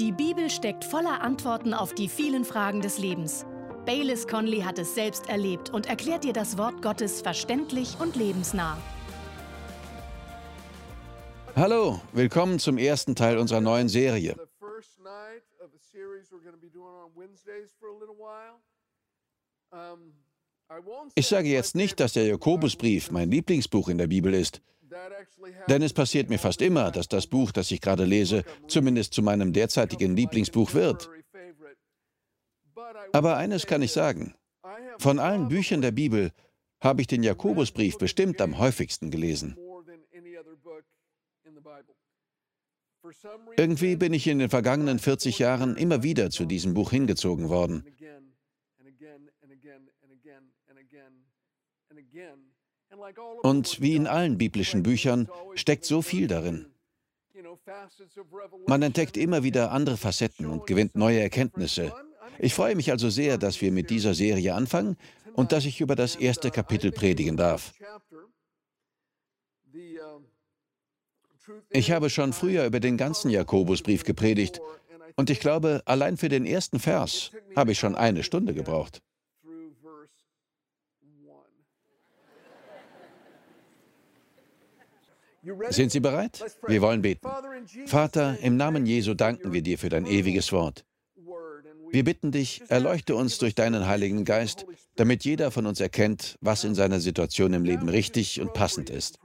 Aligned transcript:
Die 0.00 0.10
Bibel 0.10 0.50
steckt 0.50 0.84
voller 0.84 1.20
Antworten 1.20 1.72
auf 1.72 1.94
die 1.94 2.08
vielen 2.08 2.44
Fragen 2.44 2.80
des 2.80 2.98
Lebens. 2.98 3.46
Baylis 3.86 4.26
Conley 4.26 4.62
hat 4.62 4.76
es 4.80 4.92
selbst 4.96 5.28
erlebt 5.28 5.70
und 5.70 5.86
erklärt 5.86 6.24
dir 6.24 6.32
das 6.32 6.58
Wort 6.58 6.82
Gottes 6.82 7.22
verständlich 7.22 7.96
und 8.00 8.16
lebensnah. 8.16 8.76
Hallo, 11.54 12.00
willkommen 12.12 12.58
zum 12.58 12.76
ersten 12.76 13.14
Teil 13.14 13.38
unserer 13.38 13.60
neuen 13.60 13.88
Serie. 13.88 14.34
Ich 21.14 21.28
sage 21.28 21.48
jetzt 21.48 21.76
nicht, 21.76 22.00
dass 22.00 22.14
der 22.14 22.26
Jakobusbrief 22.26 23.12
mein 23.12 23.30
Lieblingsbuch 23.30 23.88
in 23.88 23.98
der 23.98 24.08
Bibel 24.08 24.34
ist. 24.34 24.60
Denn 25.68 25.82
es 25.82 25.92
passiert 25.92 26.28
mir 26.28 26.38
fast 26.38 26.62
immer, 26.62 26.90
dass 26.90 27.08
das 27.08 27.26
Buch, 27.26 27.52
das 27.52 27.70
ich 27.70 27.80
gerade 27.80 28.04
lese, 28.04 28.44
zumindest 28.68 29.14
zu 29.14 29.22
meinem 29.22 29.52
derzeitigen 29.52 30.16
Lieblingsbuch 30.16 30.74
wird. 30.74 31.10
Aber 33.12 33.36
eines 33.36 33.66
kann 33.66 33.82
ich 33.82 33.92
sagen. 33.92 34.34
Von 34.98 35.18
allen 35.18 35.48
Büchern 35.48 35.82
der 35.82 35.92
Bibel 35.92 36.32
habe 36.80 37.00
ich 37.00 37.06
den 37.06 37.22
Jakobusbrief 37.22 37.98
bestimmt 37.98 38.40
am 38.40 38.58
häufigsten 38.58 39.10
gelesen. 39.10 39.56
Irgendwie 43.56 43.96
bin 43.96 44.14
ich 44.14 44.26
in 44.26 44.38
den 44.38 44.48
vergangenen 44.48 44.98
40 44.98 45.38
Jahren 45.38 45.76
immer 45.76 46.02
wieder 46.02 46.30
zu 46.30 46.46
diesem 46.46 46.74
Buch 46.74 46.90
hingezogen 46.90 47.48
worden. 47.48 47.84
Und 53.42 53.80
wie 53.80 53.96
in 53.96 54.06
allen 54.06 54.38
biblischen 54.38 54.82
Büchern 54.82 55.28
steckt 55.54 55.84
so 55.84 56.02
viel 56.02 56.26
darin. 56.26 56.66
Man 58.66 58.82
entdeckt 58.82 59.16
immer 59.16 59.42
wieder 59.42 59.72
andere 59.72 59.96
Facetten 59.96 60.46
und 60.46 60.66
gewinnt 60.66 60.94
neue 60.94 61.20
Erkenntnisse. 61.20 61.92
Ich 62.38 62.54
freue 62.54 62.74
mich 62.74 62.90
also 62.90 63.10
sehr, 63.10 63.38
dass 63.38 63.60
wir 63.60 63.72
mit 63.72 63.90
dieser 63.90 64.14
Serie 64.14 64.54
anfangen 64.54 64.96
und 65.34 65.52
dass 65.52 65.64
ich 65.64 65.80
über 65.80 65.96
das 65.96 66.16
erste 66.16 66.50
Kapitel 66.50 66.92
predigen 66.92 67.36
darf. 67.36 67.72
Ich 71.70 71.90
habe 71.90 72.10
schon 72.10 72.32
früher 72.32 72.64
über 72.64 72.80
den 72.80 72.96
ganzen 72.96 73.30
Jakobusbrief 73.30 74.04
gepredigt 74.04 74.60
und 75.16 75.30
ich 75.30 75.40
glaube, 75.40 75.82
allein 75.84 76.16
für 76.16 76.28
den 76.28 76.46
ersten 76.46 76.80
Vers 76.80 77.30
habe 77.54 77.72
ich 77.72 77.78
schon 77.78 77.94
eine 77.94 78.22
Stunde 78.22 78.54
gebraucht. 78.54 79.02
Sind 85.70 85.92
Sie 85.92 86.00
bereit? 86.00 86.44
Wir 86.66 86.80
wollen 86.80 87.02
beten. 87.02 87.28
Vater, 87.86 88.38
im 88.40 88.56
Namen 88.56 88.86
Jesu 88.86 89.14
danken 89.14 89.52
wir 89.52 89.62
dir 89.62 89.78
für 89.78 89.88
dein 89.88 90.06
ewiges 90.06 90.52
Wort. 90.52 90.84
Wir 91.90 92.02
bitten 92.02 92.32
dich, 92.32 92.62
erleuchte 92.68 93.14
uns 93.14 93.38
durch 93.38 93.54
deinen 93.54 93.86
Heiligen 93.86 94.24
Geist, 94.24 94.66
damit 94.96 95.24
jeder 95.24 95.50
von 95.50 95.66
uns 95.66 95.80
erkennt, 95.80 96.38
was 96.40 96.64
in 96.64 96.74
seiner 96.74 96.98
Situation 96.98 97.52
im 97.52 97.64
Leben 97.64 97.88
richtig 97.88 98.40
und 98.40 98.52
passend 98.52 98.90
ist. 98.90 99.18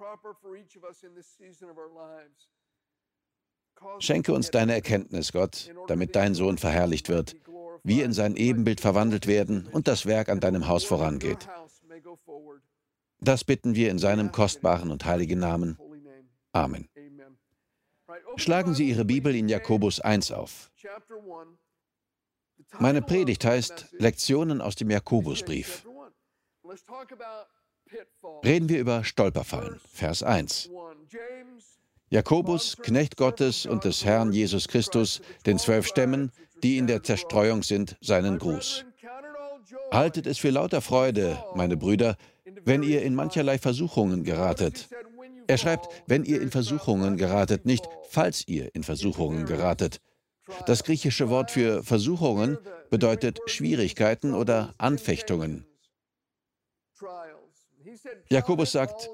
Schenke 4.00 4.34
uns 4.34 4.52
deine 4.52 4.74
Erkenntnis, 4.74 5.32
Gott, 5.32 5.72
damit 5.88 6.16
dein 6.16 6.36
Sohn 6.36 6.58
verherrlicht 6.58 7.10
wird, 7.10 7.36
wir 7.84 8.06
in 8.06 8.14
sein 8.14 8.36
Ebenbild 8.36 8.82
verwandelt 8.82 9.26
werden 9.26 9.68
und 9.72 9.88
das 9.88 10.06
Werk 10.06 10.30
an 10.30 10.40
deinem 10.40 10.68
Haus 10.68 10.84
vorangeht. 10.84 11.48
Das 13.22 13.44
bitten 13.44 13.76
wir 13.76 13.90
in 13.90 14.00
seinem 14.00 14.32
kostbaren 14.32 14.92
und 14.92 15.06
heiligen 15.06 15.40
Namen. 15.40 15.78
Amen. 16.52 16.90
Schlagen 18.38 18.74
Sie 18.74 18.90
Ihre 18.90 19.06
Bibel 19.06 19.36
in 19.36 19.50
Jakobus 19.50 20.00
1 20.00 20.32
auf. 20.32 20.72
Meine 22.80 23.02
Predigt 23.02 23.46
heißt 23.46 23.88
Lektionen 23.98 24.62
aus 24.62 24.76
dem 24.76 24.90
Jakobusbrief. 24.90 25.86
Reden 28.44 28.70
wir 28.70 28.80
über 28.80 29.04
Stolperfallen. 29.04 29.80
Vers 29.92 30.24
1. 30.24 30.70
Jakobus, 32.10 32.78
Knecht 32.82 33.18
Gottes 33.18 33.66
und 33.66 33.84
des 33.84 34.04
Herrn 34.04 34.34
Jesus 34.34 34.68
Christus, 34.68 35.22
den 35.46 35.60
zwölf 35.60 35.86
Stämmen, 35.88 36.32
die 36.64 36.78
in 36.78 36.88
der 36.88 37.04
Zerstreuung 37.04 37.64
sind, 37.64 37.98
seinen 38.02 38.40
Gruß. 38.40 38.86
Haltet 39.92 40.26
es 40.26 40.40
für 40.40 40.50
lauter 40.50 40.82
Freude, 40.82 41.44
meine 41.54 41.78
Brüder, 41.78 42.18
wenn 42.66 42.84
ihr 42.84 43.04
in 43.04 43.14
mancherlei 43.14 43.58
Versuchungen 43.58 44.24
geratet, 44.24 44.90
er 45.50 45.58
schreibt, 45.58 45.88
wenn 46.06 46.24
ihr 46.24 46.42
in 46.42 46.52
Versuchungen 46.52 47.18
geratet, 47.18 47.66
nicht 47.66 47.90
falls 48.10 48.48
ihr 48.48 48.74
in 48.76 48.84
Versuchungen 48.84 49.46
geratet. 49.46 50.00
Das 50.68 50.84
griechische 50.84 51.30
Wort 51.30 51.52
für 51.52 51.84
Versuchungen 51.84 52.58
bedeutet 52.90 53.40
Schwierigkeiten 53.48 54.34
oder 54.34 54.74
Anfechtungen. 54.78 55.66
Jakobus 58.30 58.72
sagt, 58.72 59.10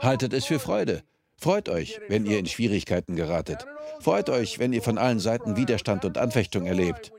haltet 0.00 0.32
es 0.32 0.46
für 0.46 0.58
Freude. 0.58 1.02
Freut 1.36 1.68
euch, 1.68 2.00
wenn 2.08 2.26
ihr 2.26 2.38
in 2.38 2.46
Schwierigkeiten 2.46 3.16
geratet. 3.16 3.66
Freut 4.00 4.28
euch, 4.30 4.58
wenn 4.58 4.72
ihr 4.72 4.82
von 4.82 4.98
allen 4.98 5.20
Seiten 5.20 5.56
Widerstand 5.56 6.04
und 6.04 6.18
Anfechtung 6.18 6.66
erlebt. 6.66 7.12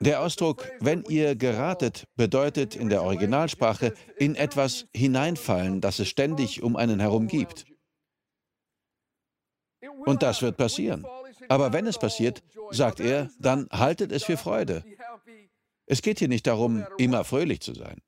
Der 0.00 0.20
Ausdruck, 0.20 0.70
wenn 0.80 1.02
ihr 1.08 1.34
geratet, 1.36 2.06
bedeutet 2.16 2.76
in 2.76 2.88
der 2.88 3.02
Originalsprache 3.02 3.94
in 4.16 4.34
etwas 4.34 4.86
hineinfallen, 4.94 5.80
das 5.80 5.98
es 5.98 6.08
ständig 6.08 6.62
um 6.62 6.76
einen 6.76 7.00
herum 7.00 7.26
gibt. 7.26 7.64
Und 10.04 10.22
das 10.22 10.42
wird 10.42 10.56
passieren. 10.56 11.04
Aber 11.48 11.72
wenn 11.72 11.86
es 11.86 11.98
passiert, 11.98 12.42
sagt 12.70 13.00
er, 13.00 13.30
dann 13.38 13.68
haltet 13.70 14.12
es 14.12 14.24
für 14.24 14.36
Freude. 14.36 14.84
Es 15.86 16.02
geht 16.02 16.18
hier 16.18 16.28
nicht 16.28 16.46
darum, 16.46 16.84
immer 16.98 17.24
fröhlich 17.24 17.60
zu 17.60 17.74
sein. 17.74 18.00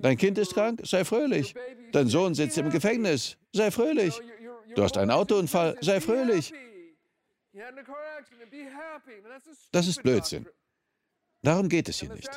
Dein 0.00 0.16
Kind 0.16 0.38
ist 0.38 0.54
krank, 0.54 0.80
sei 0.84 1.04
fröhlich. 1.04 1.54
Dein 1.92 2.08
Sohn 2.08 2.34
sitzt 2.34 2.58
im 2.58 2.70
Gefängnis, 2.70 3.38
sei 3.52 3.70
fröhlich. 3.70 4.20
Du 4.74 4.82
hast 4.82 4.98
einen 4.98 5.10
Autounfall, 5.10 5.76
sei 5.80 6.00
fröhlich. 6.00 6.52
Das 9.72 9.86
ist 9.86 10.02
Blödsinn. 10.02 10.46
Darum 11.42 11.68
geht 11.68 11.88
es 11.88 12.00
hier 12.00 12.12
nicht. 12.12 12.30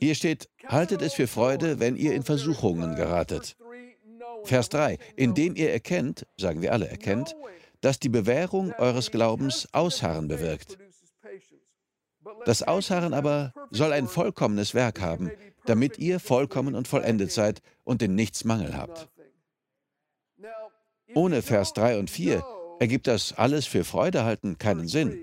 Hier 0.00 0.14
steht, 0.14 0.50
haltet 0.66 1.00
es 1.00 1.14
für 1.14 1.28
Freude, 1.28 1.78
wenn 1.78 1.96
ihr 1.96 2.14
in 2.14 2.24
Versuchungen 2.24 2.96
geratet. 2.96 3.56
Vers 4.44 4.68
3, 4.70 4.98
indem 5.14 5.54
ihr 5.54 5.72
erkennt, 5.72 6.26
sagen 6.36 6.60
wir 6.60 6.72
alle 6.72 6.88
erkennt, 6.88 7.36
dass 7.80 8.00
die 8.00 8.08
Bewährung 8.08 8.72
eures 8.74 9.10
Glaubens 9.10 9.68
Ausharren 9.72 10.26
bewirkt. 10.28 10.78
Das 12.44 12.62
Ausharren 12.62 13.14
aber 13.14 13.52
soll 13.70 13.92
ein 13.92 14.08
vollkommenes 14.08 14.74
Werk 14.74 15.00
haben, 15.00 15.30
damit 15.64 15.98
ihr 15.98 16.18
vollkommen 16.18 16.74
und 16.74 16.88
vollendet 16.88 17.30
seid 17.30 17.62
und 17.84 18.02
in 18.02 18.14
nichts 18.14 18.44
Mangel 18.44 18.76
habt. 18.76 19.08
Ohne 21.14 21.42
Vers 21.42 21.72
3 21.74 21.98
und 21.98 22.10
4 22.10 22.44
ergibt 22.80 23.06
das 23.06 23.32
alles 23.32 23.66
für 23.66 23.84
Freude 23.84 24.24
halten 24.24 24.58
keinen 24.58 24.88
Sinn. 24.88 25.18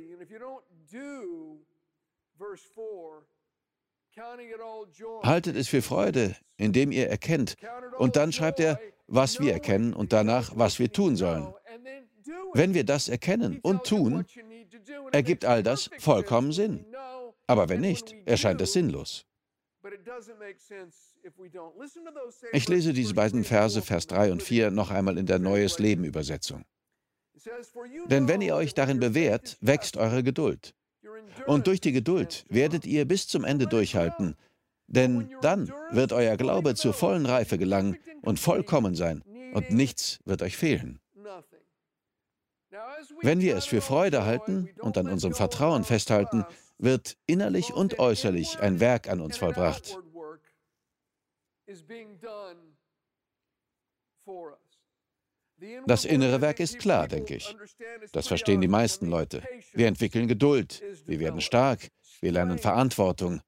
Haltet 5.23 5.55
es 5.55 5.67
für 5.67 5.81
Freude, 5.81 6.35
indem 6.57 6.91
ihr 6.91 7.09
erkennt. 7.09 7.55
Und 7.97 8.15
dann 8.15 8.31
schreibt 8.31 8.59
er, 8.59 8.79
was 9.07 9.39
wir 9.39 9.53
erkennen 9.53 9.93
und 9.93 10.13
danach, 10.13 10.51
was 10.55 10.79
wir 10.79 10.91
tun 10.91 11.15
sollen. 11.15 11.53
Wenn 12.53 12.73
wir 12.73 12.83
das 12.83 13.09
erkennen 13.09 13.59
und 13.61 13.83
tun, 13.83 14.25
ergibt 15.11 15.45
all 15.45 15.63
das 15.63 15.89
vollkommen 15.99 16.51
Sinn. 16.51 16.85
Aber 17.47 17.69
wenn 17.69 17.81
nicht, 17.81 18.15
erscheint 18.25 18.61
es 18.61 18.73
sinnlos. 18.73 19.25
Ich 22.51 22.67
lese 22.67 22.93
diese 22.93 23.13
beiden 23.13 23.43
Verse, 23.43 23.81
Vers 23.81 24.07
3 24.07 24.31
und 24.31 24.43
4, 24.43 24.71
noch 24.71 24.91
einmal 24.91 25.17
in 25.17 25.25
der 25.25 25.39
Neues 25.39 25.79
Leben 25.79 26.03
Übersetzung. 26.03 26.65
Denn 28.07 28.27
wenn 28.27 28.41
ihr 28.41 28.55
euch 28.55 28.73
darin 28.73 28.99
bewährt, 28.99 29.57
wächst 29.61 29.95
eure 29.95 30.23
Geduld. 30.23 30.75
Und 31.47 31.67
durch 31.67 31.79
die 31.79 31.93
Geduld 31.93 32.45
werdet 32.49 32.85
ihr 32.85 33.05
bis 33.05 33.27
zum 33.27 33.45
Ende 33.45 33.67
durchhalten, 33.67 34.35
denn 34.87 35.33
dann 35.41 35.71
wird 35.91 36.11
euer 36.11 36.35
Glaube 36.35 36.75
zur 36.75 36.93
vollen 36.93 37.25
Reife 37.25 37.57
gelangen 37.57 37.97
und 38.21 38.39
vollkommen 38.39 38.95
sein, 38.95 39.23
und 39.53 39.71
nichts 39.71 40.19
wird 40.25 40.41
euch 40.41 40.57
fehlen. 40.57 40.99
Wenn 43.21 43.41
wir 43.41 43.55
es 43.55 43.65
für 43.65 43.81
Freude 43.81 44.25
halten 44.25 44.69
und 44.79 44.97
an 44.97 45.07
unserem 45.07 45.33
Vertrauen 45.33 45.83
festhalten, 45.83 46.45
wird 46.79 47.17
innerlich 47.27 47.73
und 47.73 47.99
äußerlich 47.99 48.59
ein 48.59 48.79
Werk 48.79 49.09
an 49.09 49.21
uns 49.21 49.37
vollbracht. 49.37 49.97
Das 55.85 56.05
innere 56.05 56.41
Werk 56.41 56.59
ist 56.59 56.79
klar, 56.79 57.07
denke 57.07 57.35
ich. 57.35 57.55
Das 58.13 58.27
verstehen 58.27 58.61
die 58.61 58.67
meisten 58.67 59.07
Leute. 59.07 59.43
Wir 59.73 59.87
entwickeln 59.87 60.27
Geduld, 60.27 60.81
wir 61.05 61.19
werden 61.19 61.41
stark, 61.41 61.89
wir 62.21 62.31
lernen 62.31 62.57
Verantwortung. 62.57 63.41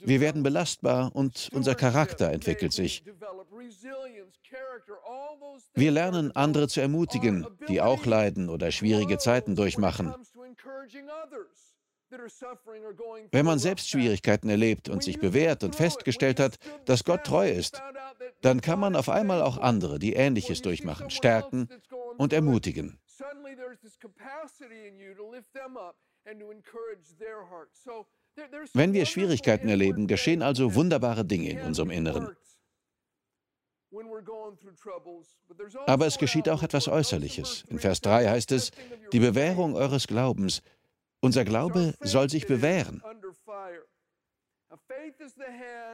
Wir 0.00 0.20
werden 0.20 0.42
belastbar 0.42 1.14
und 1.14 1.50
unser 1.52 1.74
Charakter 1.74 2.30
entwickelt 2.30 2.72
sich. 2.72 3.04
Wir 5.74 5.90
lernen, 5.90 6.34
andere 6.34 6.68
zu 6.68 6.80
ermutigen, 6.80 7.46
die 7.68 7.80
auch 7.80 8.06
leiden 8.06 8.48
oder 8.48 8.70
schwierige 8.70 9.18
Zeiten 9.18 9.54
durchmachen. 9.54 10.14
Wenn 13.30 13.46
man 13.46 13.58
selbst 13.58 13.88
Schwierigkeiten 13.88 14.48
erlebt 14.48 14.88
und 14.88 15.02
sich 15.02 15.18
bewährt 15.18 15.64
und 15.64 15.74
festgestellt 15.74 16.40
hat, 16.40 16.56
dass 16.84 17.04
Gott 17.04 17.24
treu 17.24 17.48
ist, 17.48 17.82
dann 18.40 18.60
kann 18.60 18.80
man 18.80 18.96
auf 18.96 19.08
einmal 19.08 19.42
auch 19.42 19.58
andere, 19.58 19.98
die 19.98 20.14
Ähnliches 20.14 20.62
durchmachen, 20.62 21.10
stärken 21.10 21.68
und 22.16 22.32
ermutigen. 22.32 22.98
Wenn 28.74 28.92
wir 28.92 29.06
Schwierigkeiten 29.06 29.68
erleben, 29.68 30.06
geschehen 30.06 30.42
also 30.42 30.74
wunderbare 30.74 31.24
Dinge 31.24 31.50
in 31.50 31.60
unserem 31.60 31.90
Inneren. 31.90 32.36
Aber 35.86 36.06
es 36.06 36.18
geschieht 36.18 36.48
auch 36.48 36.62
etwas 36.62 36.88
Äußerliches. 36.88 37.64
In 37.68 37.78
Vers 37.78 38.00
3 38.00 38.28
heißt 38.28 38.52
es, 38.52 38.72
die 39.12 39.20
Bewährung 39.20 39.74
eures 39.74 40.06
Glaubens. 40.06 40.62
Unser 41.20 41.44
Glaube 41.44 41.94
soll 42.00 42.28
sich 42.30 42.46
bewähren. 42.46 43.02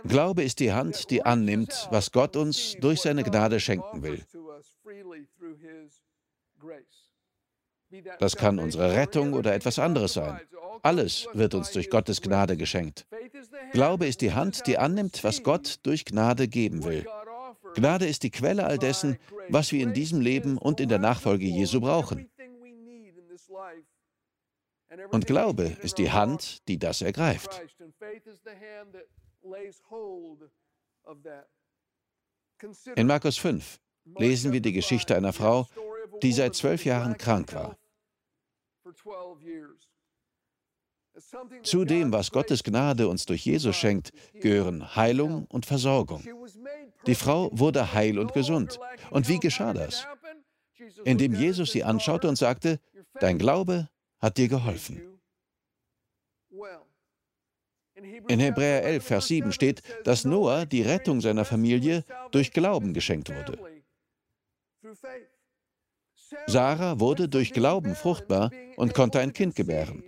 Glaube 0.04 0.42
ist 0.42 0.60
die 0.60 0.72
Hand, 0.72 1.10
die 1.10 1.24
annimmt, 1.24 1.88
was 1.90 2.10
Gott 2.12 2.36
uns 2.36 2.76
durch 2.80 3.00
seine 3.00 3.22
Gnade 3.22 3.60
schenken 3.60 4.02
will. 4.02 4.24
Das 8.18 8.36
kann 8.36 8.58
unsere 8.58 8.94
Rettung 8.94 9.34
oder 9.34 9.54
etwas 9.54 9.78
anderes 9.78 10.14
sein. 10.14 10.40
Alles 10.82 11.28
wird 11.34 11.54
uns 11.54 11.70
durch 11.72 11.90
Gottes 11.90 12.22
Gnade 12.22 12.56
geschenkt. 12.56 13.06
Glaube 13.72 14.06
ist 14.06 14.22
die 14.22 14.32
Hand, 14.32 14.66
die 14.66 14.78
annimmt, 14.78 15.22
was 15.22 15.42
Gott 15.42 15.78
durch 15.82 16.04
Gnade 16.04 16.48
geben 16.48 16.84
will. 16.84 17.06
Gnade 17.74 18.06
ist 18.06 18.22
die 18.22 18.30
Quelle 18.30 18.64
all 18.64 18.78
dessen, 18.78 19.18
was 19.48 19.72
wir 19.72 19.82
in 19.82 19.92
diesem 19.92 20.20
Leben 20.20 20.58
und 20.58 20.80
in 20.80 20.88
der 20.88 20.98
Nachfolge 20.98 21.44
Jesu 21.44 21.80
brauchen. 21.80 22.30
Und 25.10 25.26
Glaube 25.26 25.76
ist 25.82 25.98
die 25.98 26.10
Hand, 26.10 26.66
die 26.68 26.78
das 26.78 27.02
ergreift. 27.02 27.62
In 32.96 33.06
Markus 33.06 33.36
5 33.38 33.80
lesen 34.18 34.52
wir 34.52 34.60
die 34.60 34.72
Geschichte 34.72 35.16
einer 35.16 35.32
Frau, 35.32 35.66
die 36.22 36.32
seit 36.32 36.54
zwölf 36.54 36.84
Jahren 36.84 37.16
krank 37.16 37.54
war. 37.54 37.76
Zu 41.62 41.84
dem, 41.84 42.12
was 42.12 42.30
Gottes 42.30 42.64
Gnade 42.64 43.08
uns 43.08 43.26
durch 43.26 43.44
Jesus 43.44 43.76
schenkt, 43.76 44.12
gehören 44.34 44.96
Heilung 44.96 45.46
und 45.46 45.66
Versorgung. 45.66 46.24
Die 47.06 47.14
Frau 47.14 47.50
wurde 47.52 47.92
heil 47.92 48.18
und 48.18 48.32
gesund. 48.32 48.78
Und 49.10 49.28
wie 49.28 49.38
geschah 49.38 49.74
das? 49.74 50.06
Indem 51.04 51.34
Jesus 51.34 51.72
sie 51.72 51.84
anschaute 51.84 52.28
und 52.28 52.36
sagte, 52.36 52.80
Dein 53.20 53.38
Glaube 53.38 53.88
hat 54.22 54.38
dir 54.38 54.48
geholfen. 54.48 55.02
In 58.28 58.40
Hebräer 58.40 58.84
11, 58.84 59.04
Vers 59.04 59.28
7 59.28 59.52
steht, 59.52 59.82
dass 60.04 60.24
Noah 60.24 60.64
die 60.64 60.82
Rettung 60.82 61.20
seiner 61.20 61.44
Familie 61.44 62.04
durch 62.30 62.52
Glauben 62.52 62.94
geschenkt 62.94 63.28
wurde. 63.28 63.58
Sarah 66.46 66.98
wurde 66.98 67.28
durch 67.28 67.52
Glauben 67.52 67.94
fruchtbar 67.94 68.50
und 68.76 68.94
konnte 68.94 69.20
ein 69.20 69.32
Kind 69.32 69.54
gebären. 69.54 70.02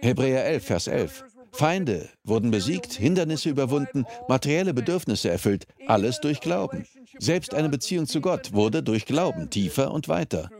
Hebräer 0.00 0.44
11, 0.46 0.64
Vers 0.64 0.86
11. 0.86 1.24
Feinde 1.52 2.08
wurden 2.22 2.50
besiegt, 2.50 2.92
Hindernisse 2.92 3.48
überwunden, 3.48 4.04
materielle 4.28 4.74
Bedürfnisse 4.74 5.30
erfüllt, 5.30 5.66
alles 5.86 6.20
durch 6.20 6.40
Glauben. 6.40 6.86
Selbst 7.18 7.54
eine 7.54 7.68
Beziehung 7.68 8.06
zu 8.06 8.20
Gott 8.20 8.52
wurde 8.52 8.82
durch 8.82 9.06
Glauben 9.06 9.50
tiefer 9.50 9.90
und 9.90 10.08
weiter. 10.08 10.50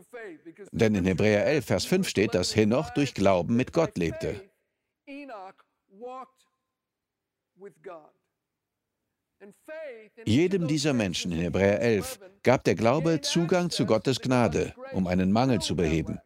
Denn 0.76 0.94
in 0.94 1.06
Hebräer 1.06 1.46
11, 1.46 1.64
Vers 1.64 1.84
5 1.86 2.06
steht, 2.06 2.34
dass 2.34 2.54
Henoch 2.54 2.90
durch 2.90 3.14
Glauben 3.14 3.56
mit 3.56 3.72
Gott 3.72 3.96
lebte. 3.96 4.42
Jedem 10.26 10.68
dieser 10.68 10.92
Menschen 10.92 11.32
in 11.32 11.38
Hebräer 11.38 11.80
11 11.80 12.20
gab 12.42 12.64
der 12.64 12.74
Glaube 12.74 13.22
Zugang 13.22 13.70
zu 13.70 13.86
Gottes 13.86 14.20
Gnade, 14.20 14.74
um 14.92 15.06
einen 15.06 15.32
Mangel 15.32 15.60
zu 15.60 15.76
beheben. 15.76 16.18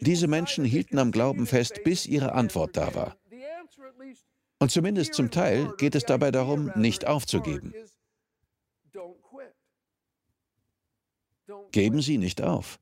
Diese 0.00 0.26
Menschen 0.26 0.64
hielten 0.64 0.98
am 0.98 1.12
Glauben 1.12 1.46
fest, 1.46 1.84
bis 1.84 2.06
ihre 2.06 2.32
Antwort 2.32 2.76
da 2.76 2.92
war. 2.96 3.16
Und 4.58 4.72
zumindest 4.72 5.14
zum 5.14 5.30
Teil 5.30 5.72
geht 5.78 5.94
es 5.94 6.04
dabei 6.04 6.32
darum, 6.32 6.72
nicht 6.74 7.06
aufzugeben. 7.06 7.72
Geben 11.72 12.00
Sie 12.00 12.18
nicht 12.18 12.42
auf. 12.42 12.78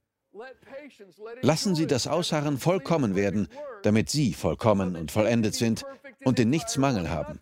Lassen 1.41 1.75
Sie 1.75 1.87
das 1.87 2.07
Ausharren 2.07 2.59
vollkommen 2.59 3.15
werden, 3.15 3.49
damit 3.83 4.09
Sie 4.11 4.33
vollkommen 4.33 4.97
und 4.97 5.11
vollendet 5.11 5.55
sind 5.55 5.85
und 6.25 6.39
in 6.39 6.51
nichts 6.51 6.77
Mangel 6.79 7.11
haben. 7.11 7.41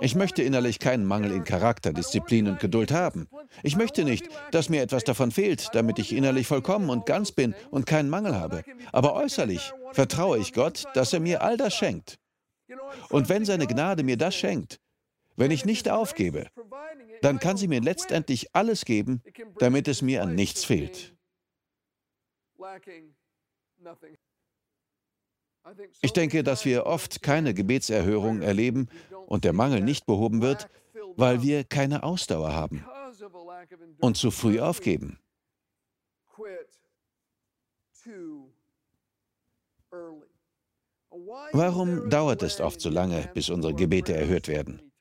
Ich 0.00 0.14
möchte 0.14 0.42
innerlich 0.42 0.78
keinen 0.78 1.04
Mangel 1.04 1.32
in 1.32 1.44
Charakter, 1.44 1.92
Disziplin 1.92 2.48
und 2.48 2.58
Geduld 2.58 2.90
haben. 2.90 3.28
Ich 3.62 3.76
möchte 3.76 4.04
nicht, 4.04 4.28
dass 4.50 4.68
mir 4.68 4.82
etwas 4.82 5.04
davon 5.04 5.30
fehlt, 5.30 5.74
damit 5.74 5.98
ich 5.98 6.14
innerlich 6.14 6.46
vollkommen 6.46 6.90
und 6.90 7.06
ganz 7.06 7.32
bin 7.32 7.54
und 7.70 7.86
keinen 7.86 8.08
Mangel 8.08 8.34
habe. 8.34 8.64
Aber 8.92 9.14
äußerlich 9.14 9.72
vertraue 9.92 10.38
ich 10.38 10.52
Gott, 10.52 10.84
dass 10.94 11.12
er 11.12 11.20
mir 11.20 11.42
all 11.42 11.56
das 11.56 11.74
schenkt. 11.74 12.18
Und 13.10 13.28
wenn 13.28 13.44
seine 13.44 13.66
Gnade 13.66 14.02
mir 14.02 14.16
das 14.16 14.34
schenkt, 14.34 14.80
wenn 15.36 15.50
ich 15.50 15.64
nicht 15.64 15.88
aufgebe, 15.88 16.48
dann 17.22 17.38
kann 17.38 17.56
sie 17.56 17.68
mir 17.68 17.80
letztendlich 17.80 18.54
alles 18.54 18.84
geben, 18.84 19.22
damit 19.58 19.88
es 19.88 20.02
mir 20.02 20.22
an 20.22 20.34
nichts 20.34 20.64
fehlt. 20.64 21.14
Ich 26.02 26.12
denke, 26.12 26.42
dass 26.42 26.64
wir 26.64 26.86
oft 26.86 27.22
keine 27.22 27.54
Gebetserhörung 27.54 28.42
erleben 28.42 28.88
und 29.26 29.44
der 29.44 29.52
Mangel 29.52 29.80
nicht 29.80 30.06
behoben 30.06 30.42
wird, 30.42 30.68
weil 31.16 31.42
wir 31.42 31.64
keine 31.64 32.02
Ausdauer 32.02 32.52
haben 32.52 32.84
und 34.00 34.16
zu 34.16 34.30
früh 34.30 34.60
aufgeben. 34.60 35.18
Warum 41.52 42.10
dauert 42.10 42.42
es 42.42 42.60
oft 42.60 42.80
so 42.80 42.90
lange, 42.90 43.30
bis 43.34 43.48
unsere 43.48 43.74
Gebete 43.74 44.14
erhört 44.14 44.48
werden? 44.48 44.93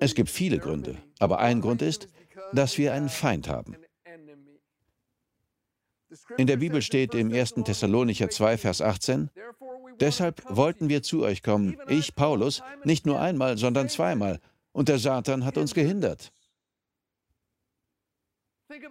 Es 0.00 0.14
gibt 0.14 0.30
viele 0.30 0.58
Gründe, 0.58 0.96
aber 1.18 1.38
ein 1.38 1.60
Grund 1.60 1.82
ist, 1.82 2.08
dass 2.52 2.78
wir 2.78 2.92
einen 2.92 3.08
Feind 3.08 3.48
haben. 3.48 3.76
In 6.36 6.46
der 6.46 6.56
Bibel 6.56 6.80
steht 6.80 7.14
im 7.14 7.32
1. 7.32 7.54
Thessalonicher 7.64 8.30
2, 8.30 8.58
Vers 8.58 8.80
18, 8.80 9.30
Deshalb 10.00 10.42
wollten 10.48 10.88
wir 10.88 11.02
zu 11.02 11.22
euch 11.24 11.42
kommen, 11.42 11.76
ich, 11.88 12.14
Paulus, 12.14 12.62
nicht 12.84 13.04
nur 13.04 13.20
einmal, 13.20 13.58
sondern 13.58 13.88
zweimal, 13.88 14.40
und 14.72 14.88
der 14.88 14.98
Satan 14.98 15.44
hat 15.44 15.58
uns 15.58 15.74
gehindert. 15.74 16.32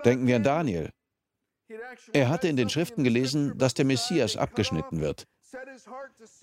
Denken 0.03 0.27
wir 0.27 0.35
an 0.35 0.43
Daniel. 0.43 0.91
Er 2.13 2.29
hatte 2.29 2.47
in 2.47 2.57
den 2.57 2.69
Schriften 2.69 3.03
gelesen, 3.03 3.57
dass 3.57 3.73
der 3.73 3.85
Messias 3.85 4.35
abgeschnitten 4.35 4.99
wird. 4.99 5.27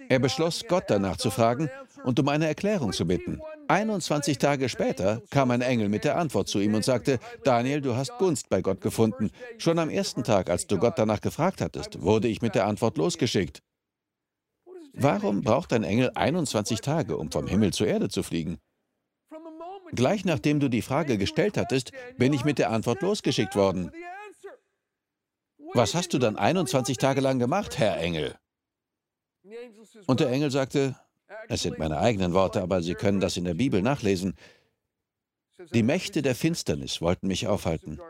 Er 0.09 0.19
beschloss, 0.19 0.65
Gott 0.67 0.85
danach 0.89 1.17
zu 1.17 1.31
fragen 1.31 1.69
und 2.05 2.19
um 2.19 2.29
eine 2.29 2.47
Erklärung 2.47 2.93
zu 2.93 3.07
bitten. 3.07 3.41
21 3.69 4.39
Tage 4.39 4.69
später 4.69 5.23
kam 5.31 5.51
ein 5.51 5.61
Engel 5.61 5.89
mit 5.89 6.05
der 6.05 6.17
Antwort 6.17 6.49
zu 6.49 6.59
ihm 6.61 6.75
und 6.75 6.85
sagte, 6.85 7.19
Daniel, 7.45 7.81
du 7.81 7.97
hast 7.97 8.17
Gunst 8.19 8.49
bei 8.49 8.63
Gott 8.63 8.81
gefunden. 8.81 9.31
Schon 9.59 9.79
am 9.79 9.91
ersten 9.91 10.25
Tag, 10.25 10.49
als 10.49 10.67
du 10.67 10.79
Gott 10.79 10.99
danach 10.99 11.21
gefragt 11.21 11.61
hattest, 11.61 12.03
wurde 12.03 12.29
ich 12.29 12.43
mit 12.43 12.55
der 12.55 12.67
Antwort 12.67 12.97
losgeschickt. 12.97 13.63
Warum 14.95 15.43
braucht 15.43 15.73
ein 15.73 15.83
Engel 15.83 16.13
21 16.15 16.81
Tage, 16.81 17.17
um 17.17 17.31
vom 17.31 17.47
Himmel 17.47 17.73
zur 17.73 17.89
Erde 17.89 18.09
zu 18.09 18.23
fliegen? 18.23 18.59
Gleich 19.93 20.25
nachdem 20.25 20.61
du 20.61 20.69
die 20.69 20.83
Frage 20.83 21.19
gestellt 21.19 21.57
hattest, 21.57 21.93
bin 22.17 22.33
ich 22.33 22.45
mit 22.45 22.59
der 22.59 22.71
Antwort 22.71 23.03
losgeschickt 23.03 23.55
worden. 23.55 23.91
Was 25.73 25.95
hast 25.95 26.15
du 26.15 26.19
dann 26.19 26.37
21 26.37 26.97
Tage 26.97 27.21
lang 27.21 27.39
gemacht, 27.39 27.79
Herr 27.79 27.99
Engel? 27.99 28.37
Und 30.07 30.21
der 30.21 30.31
Engel 30.31 30.51
sagte, 30.51 30.97
es 31.49 31.63
sind 31.63 31.79
meine 31.79 31.99
eigenen 31.99 32.33
Worte, 32.33 32.63
aber 32.63 32.83
Sie 32.83 32.95
können 32.95 33.21
das 33.21 33.37
in 33.37 33.45
der 33.45 33.55
Bibel 33.55 33.83
nachlesen. 33.83 34.35
Die 35.73 35.83
Mächte 35.83 36.23
der 36.23 36.35
Finsternis 36.35 37.01
wollten 37.01 37.29
mich 37.29 37.47
aufhalten. 37.47 38.01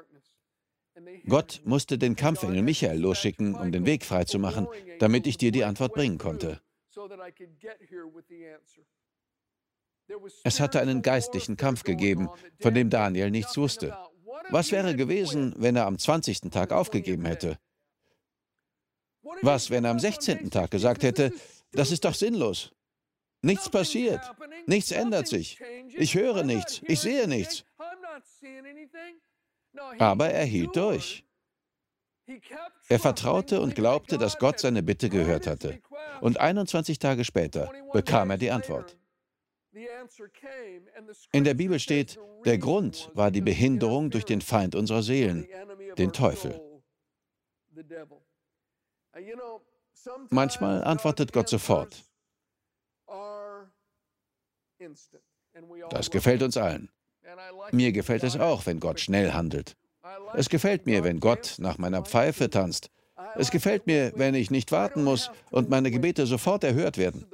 Gott 1.26 1.60
musste 1.64 1.98
den 1.98 2.16
Kampfengel 2.16 2.62
Michael 2.62 3.00
losschicken, 3.00 3.54
um 3.54 3.72
den 3.72 3.86
Weg 3.86 4.04
freizumachen, 4.04 4.68
damit 4.98 5.26
ich 5.26 5.36
dir 5.36 5.52
die 5.52 5.64
Antwort 5.64 5.94
bringen 5.94 6.18
konnte. 6.18 6.60
Es 10.44 10.60
hatte 10.60 10.80
einen 10.80 11.02
geistlichen 11.02 11.56
Kampf 11.56 11.82
gegeben, 11.82 12.28
von 12.60 12.74
dem 12.74 12.90
Daniel 12.90 13.30
nichts 13.30 13.56
wusste. 13.56 13.96
Was 14.50 14.70
wäre 14.70 14.94
gewesen, 14.94 15.54
wenn 15.56 15.76
er 15.76 15.86
am 15.86 15.98
20. 15.98 16.50
Tag 16.50 16.72
aufgegeben 16.72 17.24
hätte? 17.24 17.58
Was, 19.42 19.70
wenn 19.70 19.84
er 19.84 19.90
am 19.90 19.98
16. 19.98 20.50
Tag 20.50 20.70
gesagt 20.70 21.02
hätte, 21.02 21.32
das 21.72 21.90
ist 21.90 22.04
doch 22.04 22.14
sinnlos. 22.14 22.72
Nichts 23.42 23.68
passiert. 23.68 24.20
Nichts 24.66 24.90
ändert 24.90 25.28
sich. 25.28 25.60
Ich 25.88 26.14
höre 26.14 26.44
nichts. 26.44 26.80
Ich 26.84 27.00
sehe 27.00 27.28
nichts. 27.28 27.64
Aber 29.98 30.30
er 30.30 30.44
hielt 30.44 30.74
durch. 30.76 31.24
Er 32.88 32.98
vertraute 32.98 33.60
und 33.60 33.74
glaubte, 33.74 34.16
dass 34.16 34.38
Gott 34.38 34.58
seine 34.58 34.82
Bitte 34.82 35.10
gehört 35.10 35.46
hatte. 35.46 35.80
Und 36.20 36.40
21 36.40 36.98
Tage 36.98 37.24
später 37.24 37.70
bekam 37.92 38.30
er 38.30 38.38
die 38.38 38.50
Antwort. 38.50 38.96
In 41.32 41.44
der 41.44 41.54
Bibel 41.54 41.78
steht, 41.80 42.18
der 42.44 42.58
Grund 42.58 43.10
war 43.14 43.30
die 43.30 43.40
Behinderung 43.40 44.10
durch 44.10 44.24
den 44.24 44.40
Feind 44.40 44.74
unserer 44.74 45.02
Seelen, 45.02 45.46
den 45.98 46.12
Teufel. 46.12 46.60
Manchmal 50.30 50.84
antwortet 50.84 51.32
Gott 51.32 51.48
sofort. 51.48 52.04
Das 55.90 56.10
gefällt 56.10 56.42
uns 56.42 56.56
allen. 56.56 56.90
Mir 57.72 57.92
gefällt 57.92 58.22
es 58.22 58.38
auch, 58.38 58.66
wenn 58.66 58.80
Gott 58.80 59.00
schnell 59.00 59.32
handelt. 59.32 59.76
Es 60.34 60.48
gefällt 60.48 60.86
mir, 60.86 61.04
wenn 61.04 61.20
Gott 61.20 61.56
nach 61.58 61.78
meiner 61.78 62.02
Pfeife 62.02 62.50
tanzt. 62.50 62.90
Es 63.36 63.50
gefällt 63.50 63.86
mir, 63.86 64.12
wenn 64.16 64.34
ich 64.34 64.50
nicht 64.50 64.72
warten 64.72 65.04
muss 65.04 65.30
und 65.50 65.70
meine 65.70 65.90
Gebete 65.90 66.26
sofort 66.26 66.64
erhört 66.64 66.98
werden. 66.98 67.26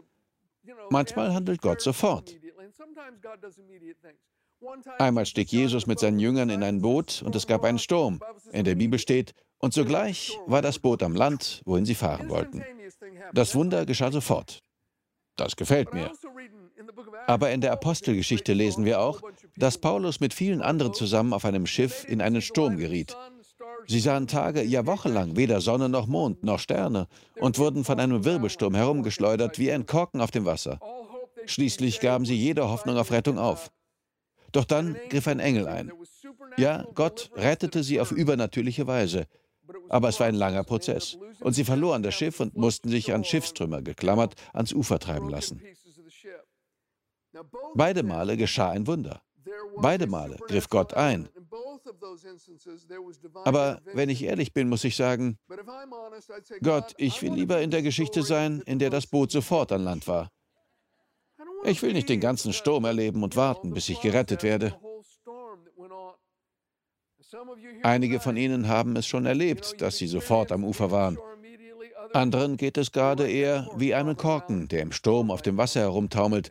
Manchmal 0.90 1.34
handelt 1.34 1.62
Gott 1.62 1.80
sofort. 1.80 2.36
Einmal 4.98 5.26
stieg 5.26 5.50
Jesus 5.50 5.86
mit 5.86 5.98
seinen 5.98 6.18
Jüngern 6.18 6.50
in 6.50 6.62
ein 6.62 6.82
Boot 6.82 7.22
und 7.24 7.34
es 7.34 7.46
gab 7.46 7.64
einen 7.64 7.78
Sturm. 7.78 8.20
In 8.52 8.64
der 8.64 8.74
Bibel 8.74 8.98
steht, 8.98 9.34
und 9.60 9.74
sogleich 9.74 10.38
war 10.46 10.62
das 10.62 10.78
Boot 10.78 11.02
am 11.02 11.14
Land, 11.14 11.62
wohin 11.64 11.84
sie 11.84 11.94
fahren 11.94 12.28
wollten. 12.28 12.64
Das 13.32 13.54
Wunder 13.54 13.86
geschah 13.86 14.10
sofort. 14.10 14.58
Das 15.36 15.54
gefällt 15.56 15.94
mir. 15.94 16.10
Aber 17.26 17.50
in 17.50 17.60
der 17.60 17.72
Apostelgeschichte 17.72 18.52
lesen 18.52 18.84
wir 18.84 19.00
auch, 19.00 19.20
dass 19.56 19.78
Paulus 19.78 20.20
mit 20.20 20.34
vielen 20.34 20.62
anderen 20.62 20.94
zusammen 20.94 21.32
auf 21.32 21.44
einem 21.44 21.66
Schiff 21.66 22.04
in 22.08 22.20
einen 22.20 22.42
Sturm 22.42 22.76
geriet. 22.76 23.16
Sie 23.86 24.00
sahen 24.00 24.26
Tage, 24.26 24.62
ja 24.62 24.86
wochenlang 24.86 25.36
weder 25.36 25.60
Sonne 25.60 25.88
noch 25.88 26.06
Mond 26.06 26.42
noch 26.42 26.58
Sterne 26.58 27.06
und 27.38 27.58
wurden 27.58 27.84
von 27.84 28.00
einem 28.00 28.24
Wirbelsturm 28.24 28.74
herumgeschleudert 28.74 29.58
wie 29.58 29.72
ein 29.72 29.86
Korken 29.86 30.20
auf 30.20 30.30
dem 30.30 30.44
Wasser. 30.44 30.80
Schließlich 31.46 32.00
gaben 32.00 32.24
sie 32.24 32.36
jede 32.36 32.68
Hoffnung 32.68 32.96
auf 32.96 33.10
Rettung 33.10 33.38
auf. 33.38 33.70
Doch 34.52 34.64
dann 34.64 34.96
griff 35.08 35.28
ein 35.28 35.40
Engel 35.40 35.66
ein. 35.68 35.92
Ja, 36.56 36.86
Gott 36.94 37.30
rettete 37.36 37.82
sie 37.82 38.00
auf 38.00 38.12
übernatürliche 38.12 38.86
Weise. 38.86 39.26
Aber 39.88 40.08
es 40.08 40.20
war 40.20 40.26
ein 40.26 40.34
langer 40.34 40.64
Prozess. 40.64 41.16
Und 41.40 41.52
sie 41.52 41.64
verloren 41.64 42.02
das 42.02 42.14
Schiff 42.14 42.40
und 42.40 42.56
mussten 42.56 42.88
sich 42.88 43.12
an 43.12 43.24
Schiffstrümmer 43.24 43.82
geklammert 43.82 44.34
ans 44.52 44.72
Ufer 44.72 44.98
treiben 44.98 45.28
lassen. 45.28 45.62
Beide 47.74 48.02
Male 48.02 48.36
geschah 48.36 48.70
ein 48.70 48.86
Wunder. 48.86 49.22
Beide 49.76 50.06
Male 50.06 50.36
griff 50.46 50.68
Gott 50.68 50.94
ein. 50.94 51.28
Aber 53.44 53.80
wenn 53.94 54.08
ich 54.08 54.22
ehrlich 54.22 54.52
bin, 54.52 54.68
muss 54.68 54.84
ich 54.84 54.96
sagen, 54.96 55.38
Gott, 56.62 56.94
ich 56.98 57.22
will 57.22 57.32
lieber 57.32 57.60
in 57.60 57.70
der 57.70 57.82
Geschichte 57.82 58.22
sein, 58.22 58.62
in 58.66 58.78
der 58.78 58.90
das 58.90 59.06
Boot 59.06 59.30
sofort 59.30 59.72
an 59.72 59.82
Land 59.82 60.06
war. 60.06 60.30
Ich 61.64 61.82
will 61.82 61.92
nicht 61.92 62.08
den 62.08 62.20
ganzen 62.20 62.52
Sturm 62.52 62.84
erleben 62.84 63.22
und 63.22 63.36
warten, 63.36 63.72
bis 63.72 63.88
ich 63.88 64.00
gerettet 64.00 64.42
werde. 64.42 64.78
Einige 67.82 68.20
von 68.20 68.36
Ihnen 68.36 68.68
haben 68.68 68.96
es 68.96 69.06
schon 69.06 69.26
erlebt, 69.26 69.80
dass 69.80 69.96
sie 69.98 70.06
sofort 70.06 70.50
am 70.52 70.64
Ufer 70.64 70.90
waren. 70.90 71.18
Anderen 72.12 72.56
geht 72.56 72.76
es 72.76 72.90
gerade 72.90 73.30
eher 73.30 73.68
wie 73.76 73.94
einem 73.94 74.16
Korken, 74.16 74.66
der 74.68 74.82
im 74.82 74.92
Sturm 74.92 75.30
auf 75.30 75.42
dem 75.42 75.56
Wasser 75.56 75.80
herumtaumelt. 75.80 76.50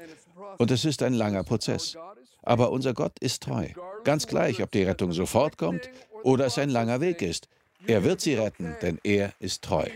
Und 0.58 0.72
es 0.72 0.86
ist 0.86 1.04
ein 1.04 1.14
langer 1.14 1.44
Prozess. 1.44 1.98
Aber 2.44 2.72
unser 2.72 2.94
Gott 2.94 3.20
ist 3.20 3.44
treu. 3.44 3.68
Ganz 4.06 4.28
gleich, 4.28 4.64
ob 4.64 4.72
die 4.72 4.84
Rettung 4.84 5.12
sofort 5.12 5.58
kommt 5.58 5.90
oder 6.24 6.46
es 6.46 6.58
ein 6.58 6.70
langer 6.70 7.02
Weg 7.02 7.22
ist. 7.22 7.50
Er 7.86 8.04
wird 8.04 8.22
sie 8.22 8.36
retten, 8.36 8.76
denn 8.82 9.00
er 9.04 9.34
ist 9.40 9.64
treu. 9.64 9.90